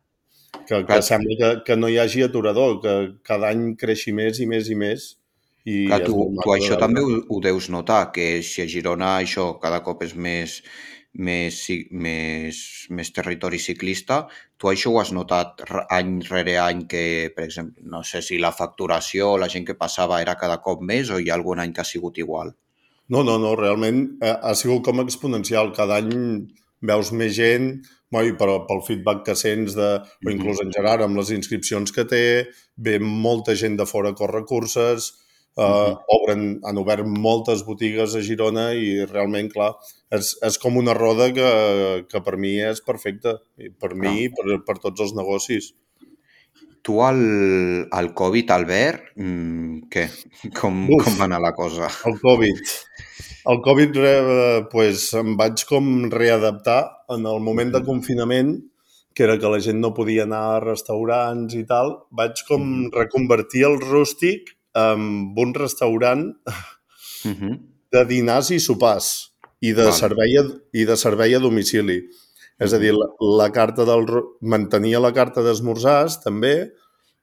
Que, 0.67 0.75
que 0.77 0.85
Clar. 0.85 1.03
sembla 1.03 1.35
que, 1.39 1.63
que 1.65 1.75
no 1.75 1.89
hi 1.89 1.97
hagi 1.97 2.21
aturador, 2.23 2.79
que 2.81 3.15
cada 3.23 3.49
any 3.49 3.75
creixi 3.75 4.13
més 4.13 4.39
i 4.39 4.45
més 4.45 4.69
i 4.69 4.75
més. 4.75 5.17
I 5.65 5.87
Clar, 5.87 6.03
tu, 6.05 6.35
tu 6.43 6.49
això 6.51 6.77
també 6.77 7.01
ho, 7.01 7.23
ho 7.29 7.39
deus 7.41 7.69
notar, 7.69 8.11
que 8.11 8.41
si 8.43 8.61
a 8.61 8.67
Girona 8.67 9.17
això 9.19 9.59
cada 9.59 9.81
cop 9.83 10.03
és 10.03 10.13
més, 10.15 10.61
més, 11.13 11.59
més, 11.91 12.59
més 12.89 13.11
territori 13.13 13.59
ciclista, 13.61 14.23
tu 14.57 14.71
això 14.71 14.89
ho 14.91 14.99
has 15.01 15.11
notat 15.13 15.61
any 15.93 16.19
rere 16.25 16.57
any 16.57 16.87
que, 16.89 17.29
per 17.35 17.45
exemple, 17.45 17.83
no 17.85 18.01
sé 18.03 18.23
si 18.25 18.39
la 18.41 18.51
facturació 18.51 19.33
o 19.33 19.37
la 19.37 19.49
gent 19.49 19.65
que 19.67 19.77
passava 19.77 20.21
era 20.21 20.37
cada 20.41 20.57
cop 20.61 20.81
més 20.81 21.11
o 21.13 21.19
hi 21.19 21.29
ha 21.29 21.37
algun 21.37 21.61
any 21.61 21.73
que 21.73 21.81
ha 21.81 21.87
sigut 21.87 22.17
igual? 22.17 22.55
No, 23.13 23.21
no, 23.23 23.37
no, 23.37 23.53
realment 23.59 24.05
eh, 24.23 24.33
ha 24.33 24.53
sigut 24.55 24.83
com 24.85 25.03
exponencial. 25.03 25.73
Cada 25.75 25.99
any 26.01 26.47
veus 26.83 27.11
més 27.15 27.35
gent, 27.35 27.83
bueno, 28.11 28.29
i 28.31 28.37
per, 28.39 28.47
pel 28.67 28.81
feedback 28.87 29.25
que 29.27 29.35
sents, 29.35 29.75
de, 29.77 29.89
o 30.01 30.25
Mhm. 30.25 30.33
inclús 30.37 30.61
en 30.63 30.71
Gerard, 30.71 31.03
amb 31.03 31.17
les 31.17 31.29
inscripcions 31.31 31.91
que 31.91 32.05
té, 32.05 32.49
ve 32.77 32.97
molta 32.99 33.55
gent 33.55 33.77
de 33.77 33.85
fora 33.85 34.09
a 34.09 34.17
córrer 34.17 34.45
curses, 34.45 35.13
eh, 35.57 35.61
Mhm. 35.61 35.97
obren, 36.17 36.59
han 36.63 36.77
obert 36.77 37.05
moltes 37.05 37.63
botigues 37.65 38.15
a 38.15 38.21
Girona 38.21 38.73
i 38.73 39.05
realment, 39.05 39.51
clar, 39.51 39.73
és, 40.11 40.37
és 40.41 40.57
com 40.57 40.77
una 40.77 40.93
roda 40.93 41.31
que, 41.33 42.05
que 42.09 42.21
per 42.21 42.37
mi 42.37 42.55
és 42.61 42.81
perfecta, 42.81 43.37
i 43.57 43.69
per 43.69 43.93
mi 43.95 44.23
i 44.25 44.29
per, 44.29 44.59
per 44.65 44.77
tots 44.79 45.01
els 45.01 45.13
negocis. 45.13 45.73
Tu 46.83 46.97
al, 46.99 47.87
al 47.95 48.09
Covid, 48.13 48.49
Albert, 48.51 49.13
mm, 49.15 49.85
què? 49.93 50.03
Com, 50.59 50.81
Uf. 50.91 51.05
com 51.05 51.15
va 51.21 51.29
anar 51.29 51.39
la 51.39 51.53
cosa? 51.55 51.87
El 52.09 52.17
Covid. 52.19 52.59
El 53.45 53.61
Covid, 53.63 53.95
eh, 54.03 54.65
pues, 54.71 55.13
em 55.19 55.37
vaig 55.39 55.63
com 55.69 56.09
readaptar 56.11 56.81
en 57.15 57.25
el 57.25 57.39
moment 57.39 57.71
de 57.71 57.79
Mhm. 57.79 57.85
confinament, 57.85 58.51
que 59.15 59.23
era 59.23 59.37
que 59.39 59.47
la 59.47 59.59
gent 59.61 59.79
no 59.79 59.93
podia 59.93 60.23
anar 60.23 60.55
a 60.55 60.59
restaurants 60.59 61.53
i 61.55 61.63
tal, 61.65 62.03
vaig 62.11 62.33
com 62.47 62.61
Mhm. 62.61 62.91
reconvertir 62.91 63.63
el 63.65 63.79
rústic 63.79 64.57
en 64.75 65.33
un 65.37 65.53
restaurant 65.53 66.33
Uh 67.25 67.31
-huh. 67.31 67.59
de 67.91 68.05
dinars 68.05 68.49
i 68.51 68.59
sopars 68.59 69.31
i 69.61 69.71
de, 69.71 69.83
Vale. 69.83 69.93
servei, 69.95 70.37
a, 70.37 70.43
i 70.73 70.83
de 70.85 70.95
servei 70.97 71.35
a 71.35 71.39
domicili. 71.39 72.01
És 72.59 72.73
a 72.73 72.77
dir, 72.77 72.91
la, 72.93 73.07
la 73.37 73.49
carta 73.51 73.85
del... 73.85 74.05
mantenia 74.41 74.99
la 74.99 75.11
carta 75.13 75.41
d'esmorzars, 75.41 76.19
també, 76.21 76.71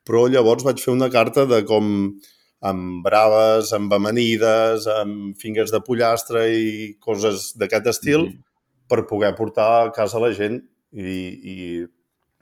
però 0.05 0.27
llavors 0.29 0.65
vaig 0.65 0.81
fer 0.81 0.93
una 0.95 1.11
carta 1.11 1.45
de 1.47 1.63
com 1.65 2.17
amb 2.63 3.03
braves, 3.05 3.73
amb 3.73 3.93
amanides, 3.93 4.87
amb 4.87 5.37
fingues 5.37 5.71
de 5.71 5.81
pollastre 5.81 6.49
i 6.53 6.97
coses 6.99 7.53
d'aquest 7.57 7.87
estil 7.87 8.21
Mhm. 8.21 8.43
per 8.89 9.07
poder 9.07 9.35
portar 9.37 9.87
a 9.87 9.93
casa 9.93 10.19
la 10.19 10.33
gent 10.33 10.63
i, 10.93 11.13
i 11.55 11.87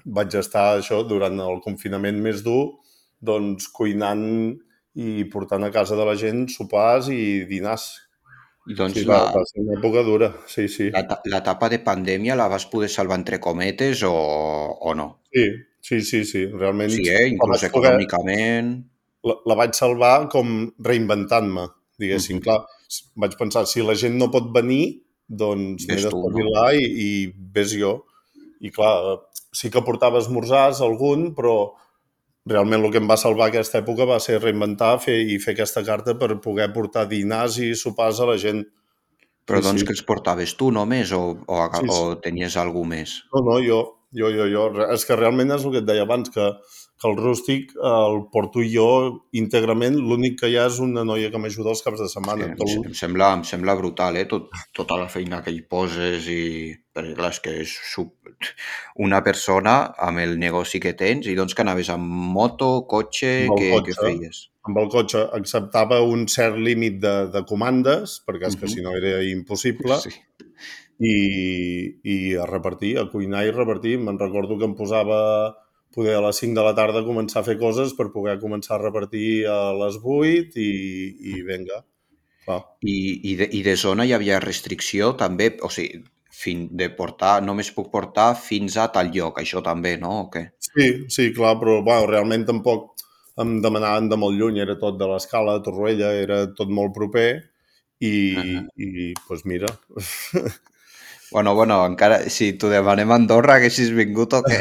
vaig 0.05 0.35
estar 0.35 0.79
això 0.79 1.03
durant 1.07 1.39
el 1.41 1.61
confinament 1.61 2.23
més 2.23 2.43
dur 2.43 2.79
doncs 3.21 3.69
cuinant 3.69 4.57
i 4.99 5.25
portant 5.31 5.63
a 5.65 5.71
casa 5.75 5.97
de 5.99 6.05
la 6.07 6.17
gent 6.19 6.47
sopars 6.51 7.09
i 7.15 7.45
dinars. 7.49 7.89
I 8.69 8.77
doncs 8.77 8.99
Sí, 8.99 9.05
la, 9.09 9.23
va, 9.31 9.39
va 9.39 9.45
ser 9.49 9.63
una 9.63 9.79
època 9.79 10.03
dura, 10.05 10.29
sí, 10.51 10.67
sí. 10.69 10.91
l'etapa 11.33 11.71
de 11.73 11.79
pandèmia 11.87 12.37
la 12.37 12.51
vas 12.53 12.67
poder 12.69 12.91
salvar 12.93 13.17
entre 13.17 13.39
cometes 13.41 14.03
o, 14.05 14.13
o 14.13 14.95
no? 14.99 15.23
Sí, 15.33 15.47
sí, 15.81 16.01
sí, 16.05 16.25
sí. 16.29 16.45
Realment 16.53 16.93
Sí, 16.93 17.07
eh? 17.09 17.29
Inclús 17.33 17.65
econòmicament... 17.71 18.75
la, 19.29 19.35
la 19.51 19.57
vaig 19.59 19.73
salvar 19.75 20.29
com 20.33 20.53
reinventant-me, 20.85 21.65
diguéssim. 22.01 22.39
Mhm. 22.39 22.45
Clar, 22.45 22.59
vaig 23.25 23.39
pensar, 23.41 23.65
si 23.71 23.83
la 23.85 23.97
gent 23.99 24.19
no 24.21 24.31
pot 24.35 24.53
venir, 24.55 25.01
doncs 25.29 25.89
m'he 25.89 25.97
tu, 25.97 26.05
no? 26.05 26.29
d'espavilar 26.29 26.69
i, 26.79 26.85
i 26.85 27.09
ves 27.55 27.75
jo. 27.79 27.95
I 28.61 28.73
clar, 28.75 29.19
sí 29.55 29.71
que 29.73 29.83
portava 29.87 30.21
esmorzars, 30.23 30.83
algun, 30.85 31.31
però 31.37 31.57
realment 32.49 32.85
el 32.85 32.93
que 32.95 33.01
em 33.03 33.09
va 33.11 33.17
salvar 33.21 33.49
aquesta 33.51 33.81
època 33.83 34.07
va 34.09 34.19
ser 34.25 34.39
reinventar 34.41 34.95
fer, 35.05 35.19
i 35.21 35.39
fer 35.43 35.55
aquesta 35.57 35.85
carta 35.87 36.15
per 36.19 36.35
poder 36.45 36.71
portar 36.75 37.07
dinars 37.11 37.59
i 37.63 37.75
sopars 37.77 38.21
a 38.25 38.29
la 38.33 38.37
gent. 38.41 38.65
Però 39.49 39.61
Sí, 39.63 39.65
doncs 39.69 39.81
sí. 39.81 39.87
que 39.89 39.95
els 39.97 40.05
portaves 40.05 40.57
tu 40.61 40.71
només 40.75 41.13
o, 41.17 41.23
o, 41.47 41.61
Sí, 41.73 41.85
sí. 41.87 41.93
o 41.95 42.17
tenies 42.25 42.57
algú 42.61 42.85
més? 42.85 43.23
No, 43.35 43.41
no, 43.47 43.61
jo, 43.65 43.79
jo, 44.13 44.29
jo, 44.35 44.49
jo. 44.53 44.67
És 44.93 45.07
que 45.09 45.17
realment 45.17 45.55
és 45.57 45.65
el 45.65 45.73
que 45.73 45.83
et 45.85 45.89
deia 45.89 46.05
abans, 46.05 46.29
que, 46.35 46.51
que 47.01 47.09
el 47.09 47.17
rústic 47.17 47.73
el 47.79 48.25
porto 48.33 48.61
jo 48.67 48.89
íntegrament. 49.39 49.95
L'únic 49.97 50.41
que 50.41 50.49
hi 50.51 50.57
ha 50.59 50.67
és 50.67 50.81
una 50.83 51.05
noia 51.07 51.31
que 51.31 51.39
m'ajuda 51.39 51.71
els 51.71 51.83
caps 51.87 52.01
de 52.03 52.09
Sí, 52.09 52.15
setmana. 52.19 52.45
em, 52.51 52.57
Tot, 52.59 52.69
em, 52.87 52.95
sembla, 52.95 53.33
em 53.39 53.45
sembla 53.45 53.75
brutal, 53.79 54.17
eh? 54.17 54.25
Tot, 54.27 54.49
tota 54.75 54.97
la 54.99 55.09
feina 55.09 55.43
que 55.43 55.51
hi 55.55 55.63
poses 55.63 56.27
i... 56.29 56.75
Perquè 56.99 57.15
clar, 57.15 57.31
és 57.31 57.39
que 57.41 57.51
és 57.63 57.75
sup... 57.95 58.15
una 58.99 59.23
persona 59.23 59.93
amb 59.99 60.19
el 60.19 60.37
negoci 60.39 60.81
que 60.83 60.95
tens 60.99 61.27
i 61.31 61.35
doncs 61.39 61.55
que 61.55 61.63
anaves 61.63 61.89
amb 61.95 62.07
moto, 62.35 62.85
cotxe, 62.91 63.47
Amb 63.47 63.59
què, 63.59 63.69
què 63.71 63.95
cotxe. 63.95 64.01
feies? 64.03 64.45
amb 64.69 64.77
el 64.83 64.89
cotxe 64.93 65.23
acceptava 65.33 66.03
un 66.05 66.27
cert 66.29 66.59
límit 66.61 66.99
de, 67.01 67.13
de 67.33 67.41
comandes, 67.49 68.19
perquè 68.27 68.49
és 68.51 68.57
que 68.57 68.67
Mhm. 68.67 68.73
si 68.75 68.83
no 68.83 68.91
era 68.99 69.23
impossible, 69.25 69.97
Sí. 70.03 70.11
i, 71.01 71.15
i 72.03 72.35
a 72.37 72.45
repartir, 72.47 72.99
a 72.99 73.07
cuinar 73.09 73.45
i 73.47 73.51
repartir. 73.55 73.99
Me'n 73.99 74.19
recordo 74.19 74.59
que 74.59 74.67
em 74.67 74.75
posava 74.75 75.57
poder 75.95 76.17
a 76.19 76.25
les 76.25 76.41
5 76.43 76.55
de 76.57 76.65
la 76.67 76.75
tarda 76.77 77.05
començar 77.07 77.41
a 77.41 77.47
fer 77.47 77.57
coses 77.61 77.95
per 77.99 78.11
poder 78.15 78.39
començar 78.43 78.77
a 78.77 78.83
repartir 78.83 79.47
a 79.51 79.73
les 79.79 79.99
8 80.03 80.61
i, 80.61 80.73
i 81.33 81.41
vinga. 81.47 81.83
Va. 82.49 82.61
I, 82.81 82.97
i, 83.31 83.35
de, 83.41 83.49
I 83.59 83.65
de 83.67 83.75
zona 83.77 84.07
hi 84.09 84.15
havia 84.17 84.41
restricció 84.45 85.13
també? 85.21 85.51
O 85.65 85.71
sigui, 85.73 86.03
fin, 86.39 86.69
de 86.81 86.89
portar, 86.95 87.39
només 87.45 87.73
puc 87.75 87.91
portar 87.93 88.31
fins 88.39 88.79
a 88.79 88.87
tal 88.95 89.11
lloc, 89.15 89.41
això 89.43 89.63
també, 89.65 89.97
no? 90.01 90.15
O 90.25 90.31
què? 90.33 90.47
Sí, 90.69 90.89
sí, 91.13 91.29
clar, 91.37 91.57
però 91.61 91.81
bueno, 91.83 92.07
realment 92.11 92.47
tampoc 92.49 92.95
em 93.43 93.59
demanaven 93.63 94.09
de 94.11 94.19
molt 94.19 94.39
lluny, 94.39 94.63
era 94.63 94.79
tot 94.79 94.99
de 95.01 95.07
l'escala, 95.11 95.59
de 95.59 95.67
Torroella, 95.67 96.13
era 96.23 96.41
tot 96.59 96.71
molt 96.75 96.95
proper 96.95 97.29
i, 98.01 98.15
uh 98.35 98.43
-huh. 98.43 98.67
i 98.77 99.15
pues 99.27 99.45
mira... 99.45 99.69
Bueno, 101.31 101.55
bueno, 101.55 101.85
encara, 101.85 102.23
si 102.33 102.55
t'ho 102.57 102.71
demanem 102.73 103.11
a 103.13 103.19
Andorra, 103.21 103.59
haguessis 103.59 103.91
vingut 103.93 104.33
o 104.39 104.41
què? 104.47 104.57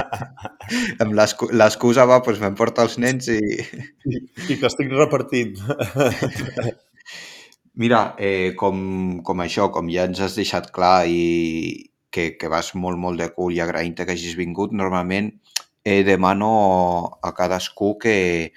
Amb 1.02 1.14
l'excusa 1.16 2.04
va, 2.08 2.20
doncs 2.24 2.42
m'emporta 2.42 2.84
els 2.84 2.98
nens 3.00 3.30
i... 3.32 3.40
I, 3.40 4.20
I 4.50 4.58
que 4.60 4.68
estic 4.68 4.92
repartit. 4.92 5.56
Mira, 7.80 8.02
eh, 8.20 8.52
com, 8.60 9.22
com 9.24 9.40
això, 9.40 9.70
com 9.72 9.88
ja 9.88 10.04
ens 10.10 10.20
has 10.20 10.36
deixat 10.36 10.68
clar 10.74 11.06
i 11.08 11.88
que, 12.12 12.34
que 12.36 12.50
vas 12.52 12.74
molt, 12.74 13.00
molt 13.00 13.22
de 13.22 13.30
cul 13.32 13.56
i 13.56 13.62
agraïm 13.64 13.94
que 13.96 14.04
hagis 14.04 14.36
vingut, 14.36 14.74
normalment 14.76 15.32
eh, 15.84 16.02
demano 16.04 16.50
a 17.24 17.32
cadascú 17.32 17.94
que, 18.02 18.52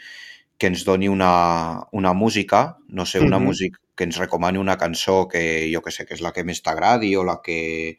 que 0.58 0.74
ens 0.74 0.84
doni 0.84 1.08
una, 1.08 1.88
una 1.94 2.12
música, 2.12 2.66
no 2.90 3.06
sé, 3.06 3.24
una 3.24 3.38
uh 3.38 3.42
-huh. 3.42 3.46
música 3.46 3.83
que 3.95 4.08
ens 4.08 4.17
recomani 4.17 4.58
una 4.58 4.77
cançó 4.82 5.27
que 5.29 5.69
jo 5.73 5.82
que 5.86 5.93
sé, 5.93 6.06
que 6.06 6.15
és 6.17 6.23
la 6.25 6.34
que 6.34 6.45
més 6.47 6.62
t'agradi 6.65 7.15
o 7.15 7.23
la 7.23 7.39
que 7.45 7.97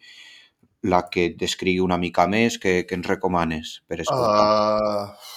la 0.84 1.06
que 1.08 1.30
et 1.30 1.38
descrigui 1.40 1.80
una 1.80 1.96
mica 1.96 2.26
més, 2.28 2.58
que, 2.60 2.82
que 2.84 2.98
ens 2.98 3.08
recomanes 3.08 3.78
per 3.88 4.02
escoltar? 4.02 5.08
Uh, 5.08 5.34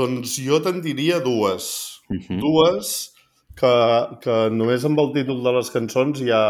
doncs 0.00 0.34
jo 0.42 0.58
te'n 0.64 0.80
diria 0.82 1.20
dues. 1.22 2.00
Uh 2.10 2.18
-huh. 2.18 2.40
Dues 2.42 3.14
que, 3.54 3.74
que 4.24 4.36
només 4.50 4.84
amb 4.84 4.98
el 4.98 5.12
títol 5.14 5.42
de 5.44 5.52
les 5.52 5.70
cançons 5.70 6.22
ja, 6.26 6.42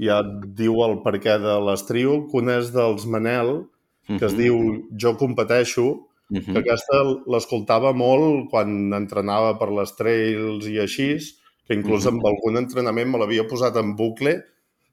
ja 0.00 0.22
diu 0.60 0.82
el 0.86 1.00
perquè 1.04 1.38
de 1.42 1.60
l'estriu, 1.60 2.26
una 2.32 2.58
és 2.62 2.72
dels 2.72 3.06
Manel, 3.06 3.66
que 4.06 4.26
es 4.26 4.36
diu 4.38 4.86
Jo 5.02 5.16
competeixo, 5.16 5.86
uh 6.30 6.38
-huh. 6.38 6.52
que 6.52 6.58
aquesta 6.58 7.02
l'escoltava 7.26 7.92
molt 7.92 8.50
quan 8.50 8.92
entrenava 8.94 9.58
per 9.58 9.70
les 9.70 9.92
trails 9.96 10.66
i 10.66 10.78
així, 10.78 11.18
que 11.66 11.74
inclús 11.74 12.06
amb 12.06 12.24
algun 12.26 12.60
entrenament 12.62 13.10
me 13.10 13.18
l'havia 13.18 13.46
posat 13.50 13.76
en 13.80 13.94
bucle 13.98 14.36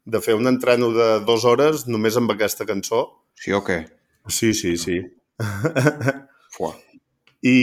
de 0.05 0.19
fer 0.21 0.36
un 0.36 0.49
entreno 0.49 0.89
de 0.95 1.09
dues 1.27 1.45
hores 1.45 1.86
només 1.88 2.17
amb 2.19 2.33
aquesta 2.33 2.65
cançó. 2.69 3.05
Sí 3.39 3.53
o 3.53 3.62
què? 3.63 3.83
Sí, 4.27 4.53
sí, 4.57 4.75
sí. 4.77 4.99
Fuà. 6.57 6.73
I 7.43 7.57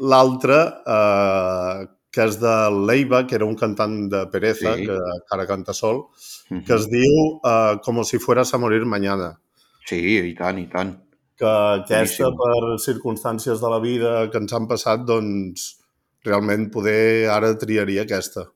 l'altra, 0.00 0.60
eh, 0.96 1.88
que 2.10 2.24
és 2.26 2.38
de 2.40 2.54
Leiva, 2.88 3.22
que 3.28 3.36
era 3.36 3.46
un 3.46 3.56
cantant 3.56 3.96
de 4.12 4.24
Pereza, 4.32 4.74
sí. 4.76 4.88
que 4.88 4.96
ara 5.36 5.46
canta 5.46 5.74
sol, 5.76 6.06
uh 6.06 6.56
-huh. 6.56 6.64
que 6.64 6.74
es 6.74 6.88
diu 6.88 7.40
eh, 7.44 7.76
Como 7.84 8.04
si 8.04 8.18
fueras 8.18 8.54
a 8.54 8.58
morir 8.58 8.84
mañana. 8.84 9.40
Sí, 9.86 9.96
i 10.18 10.34
tant, 10.34 10.58
i 10.58 10.66
tant. 10.66 10.96
Que 11.36 11.46
aquesta, 11.46 12.28
Boníssim. 12.28 12.36
per 12.36 12.78
circumstàncies 12.78 13.60
de 13.60 13.68
la 13.68 13.80
vida 13.80 14.30
que 14.30 14.38
ens 14.38 14.52
han 14.52 14.66
passat, 14.66 15.00
doncs 15.04 15.79
realment 16.26 16.68
poder 16.72 17.28
ara 17.32 17.52
triaria 17.58 18.04
aquesta. 18.06 18.46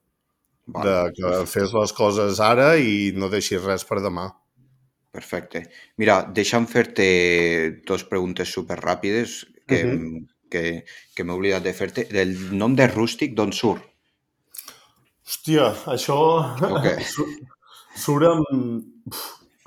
Vale. 0.65 0.85
De 0.85 1.13
que 1.17 1.45
fes 1.49 1.73
les 1.77 1.93
coses 1.93 2.41
ara 2.41 2.73
i 2.81 3.11
no 3.15 3.29
deixis 3.29 3.63
res 3.63 3.85
per 3.85 4.01
demà. 4.01 4.29
Perfecte. 5.15 5.63
Mira, 6.01 6.19
deixa'm 6.35 6.65
fer-te 6.67 7.05
dues 7.87 8.03
preguntes 8.09 8.51
super 8.51 8.79
ràpides 8.81 9.45
que, 9.67 9.83
uh 9.85 9.91
-huh. 9.91 10.25
que, 10.51 10.63
que 11.15 11.23
m'he 11.23 11.33
oblidat 11.33 11.63
de 11.63 11.73
fer-te. 11.73 12.07
El 12.11 12.35
nom 12.57 12.75
de 12.75 12.87
Rústic 12.87 13.35
d'on 13.35 13.53
surt? 13.53 13.83
Hòstia, 15.25 15.73
això 15.87 16.19
okay. 16.59 17.01
surt 18.03 18.27
amb 18.27 19.13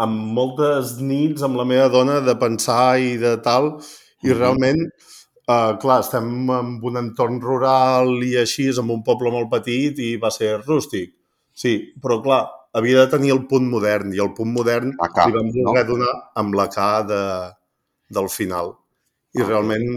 amb 0.02 0.32
moltes 0.38 0.96
nits 1.02 1.42
amb 1.42 1.58
la 1.58 1.66
meva 1.66 1.88
dona 1.90 2.20
de 2.22 2.34
pensar 2.38 2.98
i 3.02 3.16
de 3.18 3.34
tal, 3.42 3.72
i 4.22 4.34
realment, 4.34 4.78
uh, 5.48 5.74
clar, 5.80 6.00
estem 6.04 6.28
en 6.54 6.76
un 6.84 7.00
entorn 7.00 7.40
rural 7.42 8.18
i 8.24 8.34
així, 8.40 8.68
en 8.70 8.92
un 8.94 9.02
poble 9.06 9.32
molt 9.34 9.50
petit 9.52 9.98
i 10.04 10.14
va 10.20 10.30
ser 10.34 10.58
rústic. 10.60 11.14
Sí, 11.58 11.74
però 12.02 12.20
clar, 12.22 12.42
havia 12.78 13.04
de 13.04 13.12
tenir 13.16 13.32
el 13.34 13.46
punt 13.50 13.68
modern 13.70 14.12
i 14.14 14.20
el 14.22 14.34
punt 14.36 14.52
modern 14.54 14.94
K, 14.98 15.28
li 15.28 15.36
vam 15.38 15.52
voler 15.54 15.84
no? 15.84 15.88
donar 15.94 16.16
amb 16.42 16.58
la 16.58 16.68
K 16.72 16.88
de, 17.08 17.22
del 18.18 18.28
final. 18.32 18.76
I 19.36 19.42
ah, 19.42 19.48
realment, 19.48 19.88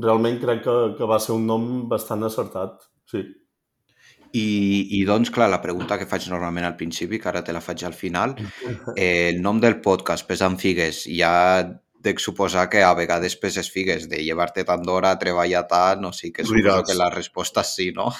realment 0.00 0.38
crec 0.42 0.62
que, 0.66 0.76
que 0.98 1.08
va 1.08 1.20
ser 1.22 1.34
un 1.36 1.48
nom 1.48 1.64
bastant 1.90 2.24
acertat, 2.28 2.86
sí. 3.10 3.24
I, 4.34 4.46
I 4.98 5.04
doncs, 5.06 5.30
clar, 5.30 5.46
la 5.46 5.60
pregunta 5.62 5.94
que 5.98 6.08
faig 6.10 6.24
normalment 6.26 6.66
al 6.66 6.74
principi, 6.78 7.20
que 7.22 7.28
ara 7.30 7.44
te 7.46 7.54
la 7.54 7.62
faig 7.62 7.84
al 7.86 7.94
final, 7.94 8.34
eh, 8.96 9.30
el 9.30 9.38
nom 9.42 9.60
del 9.62 9.78
podcast, 9.82 10.26
Pesant 10.26 10.58
Figues, 10.58 11.04
ja 11.06 11.34
dec 12.04 12.20
suposar 12.20 12.66
que 12.68 12.82
a 12.84 12.92
vegades 12.96 13.36
peses 13.40 13.70
figues, 13.72 14.08
de 14.10 14.20
llevar-te 14.20 14.64
tant 14.68 14.82
d'hora, 14.84 15.14
treballar 15.20 15.64
tant, 15.70 16.04
o 16.04 16.12
sigui 16.12 16.34
que 16.36 16.44
suposo 16.44 16.82
que 16.84 16.98
la 16.98 17.08
resposta 17.12 17.64
és 17.64 17.70
sí, 17.78 17.86
no? 17.96 18.10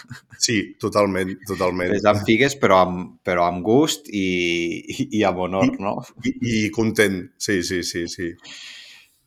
Sí, 0.40 0.56
totalment, 0.80 1.34
totalment. 1.48 1.92
Pesant 1.92 2.22
figues, 2.24 2.56
però 2.60 2.80
amb, 2.86 3.18
però 3.24 3.44
amb 3.48 3.60
gust 3.66 4.08
i, 4.08 4.24
i, 4.80 5.10
i 5.20 5.22
amb 5.28 5.44
honor, 5.46 5.68
I, 5.68 5.82
no? 5.84 5.98
I, 6.24 6.34
I 6.54 6.64
content, 6.74 7.20
sí, 7.36 7.60
sí, 7.66 7.82
sí, 7.84 8.06
sí. 8.08 8.32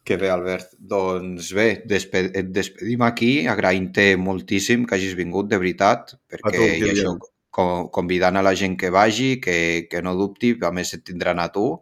Que 0.07 0.15
bé, 0.15 0.29
Albert. 0.31 0.77
Doncs 0.79 1.51
bé, 1.53 1.69
despe 1.85 2.25
et 2.31 2.53
despedim 2.55 3.01
aquí, 3.03 3.31
agraint-te 3.51 4.13
moltíssim 4.17 4.85
que 4.87 4.95
hagis 4.95 5.17
vingut, 5.19 5.49
de 5.51 5.59
veritat, 5.59 6.15
perquè 6.31 6.53
tu, 6.55 6.69
i 6.79 6.93
això, 6.93 7.17
convidant 7.93 8.39
a 8.39 8.45
la 8.45 8.53
gent 8.55 8.77
que 8.79 8.89
vagi, 8.93 9.35
que, 9.43 9.57
que 9.91 10.01
no 10.05 10.15
dubti, 10.15 10.55
a 10.63 10.71
més 10.71 10.93
et 10.95 11.03
tindran 11.05 11.43
a 11.43 11.49
tu, 11.53 11.73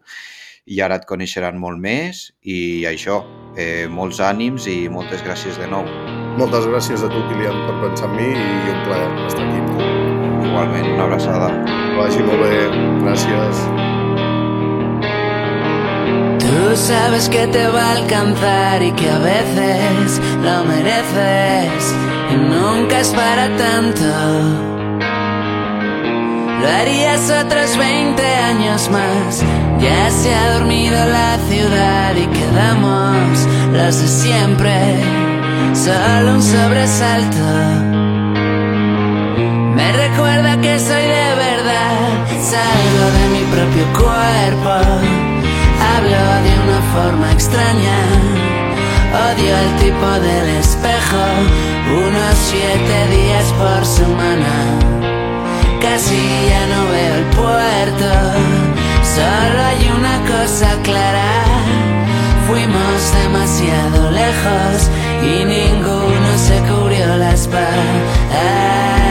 i 0.66 0.80
ara 0.82 0.98
et 0.98 1.06
coneixeran 1.06 1.58
molt 1.62 1.78
més, 1.78 2.26
i 2.42 2.84
això, 2.90 3.22
eh, 3.56 3.86
molts 3.88 4.20
ànims 4.20 4.66
i 4.66 4.88
moltes 4.90 5.22
gràcies 5.22 5.58
de 5.60 5.68
nou. 5.70 5.86
Moltes 6.36 6.66
gràcies 6.68 7.04
a 7.06 7.08
tu, 7.08 7.22
Kilian, 7.30 7.62
per 7.68 7.76
pensar 7.84 8.10
en 8.10 8.16
mi 8.18 8.28
i 8.34 8.72
un 8.74 8.82
plaer 8.84 9.08
estar 9.26 9.46
aquí 9.46 9.60
amb 9.62 9.70
tu. 9.72 9.86
Igualment, 10.50 10.88
una 10.92 11.04
abraçada. 11.06 11.48
Que 11.64 11.96
vagi 11.96 12.22
molt 12.26 12.42
bé. 12.44 12.58
Gràcies. 13.04 13.62
Tú 16.44 16.76
sabes 16.76 17.28
que 17.28 17.46
te 17.46 17.66
va 17.68 17.82
a 17.82 17.96
alcanzar 17.96 18.82
y 18.82 18.92
que 18.92 19.08
a 19.08 19.18
veces 19.18 20.20
lo 20.42 20.64
mereces 20.64 21.94
y 22.32 22.36
nunca 22.36 23.00
es 23.00 23.10
para 23.10 23.48
tanto. 23.56 24.75
Lo 26.60 26.68
harías 26.68 27.30
otros 27.30 27.76
20 27.76 28.22
años 28.24 28.90
más. 28.90 29.42
Ya 29.80 30.10
se 30.10 30.34
ha 30.34 30.58
dormido 30.58 30.96
la 31.06 31.38
ciudad 31.48 32.14
y 32.16 32.26
quedamos 32.26 33.46
los 33.72 34.00
de 34.00 34.08
siempre. 34.08 35.02
Solo 35.74 36.34
un 36.34 36.42
sobresalto. 36.42 37.46
Me 39.74 39.92
recuerda 39.92 40.60
que 40.60 40.78
soy 40.78 41.02
de 41.02 41.34
verdad. 41.46 42.26
Salgo 42.40 43.04
de 43.16 43.28
mi 43.34 43.44
propio 43.52 43.84
cuerpo 43.92 45.26
hablo 45.96 46.24
de 46.46 46.52
una 46.64 46.80
forma 46.94 47.32
extraña. 47.32 47.98
Odio 49.26 49.56
el 49.64 49.70
tipo 49.76 50.08
del 50.26 50.48
espejo, 50.60 51.24
unos 52.08 52.34
siete 52.50 52.96
días 53.16 53.46
por 53.58 53.84
semana 53.84 54.95
casi 55.90 56.20
ya 56.50 56.66
no 56.72 56.80
veo 56.92 57.14
el 57.14 57.26
puerto. 57.40 58.08
Solo 59.16 59.58
hay 59.68 59.82
una 59.98 60.16
cosa 60.32 60.68
clara. 60.82 61.32
Fuimos 62.46 62.98
demasiado 63.22 64.10
lejos 64.10 64.90
y 65.22 65.44
ninguno 65.44 66.30
se 66.46 66.58
cubrió 66.68 67.16
las 67.16 67.46
patas. 67.48 69.05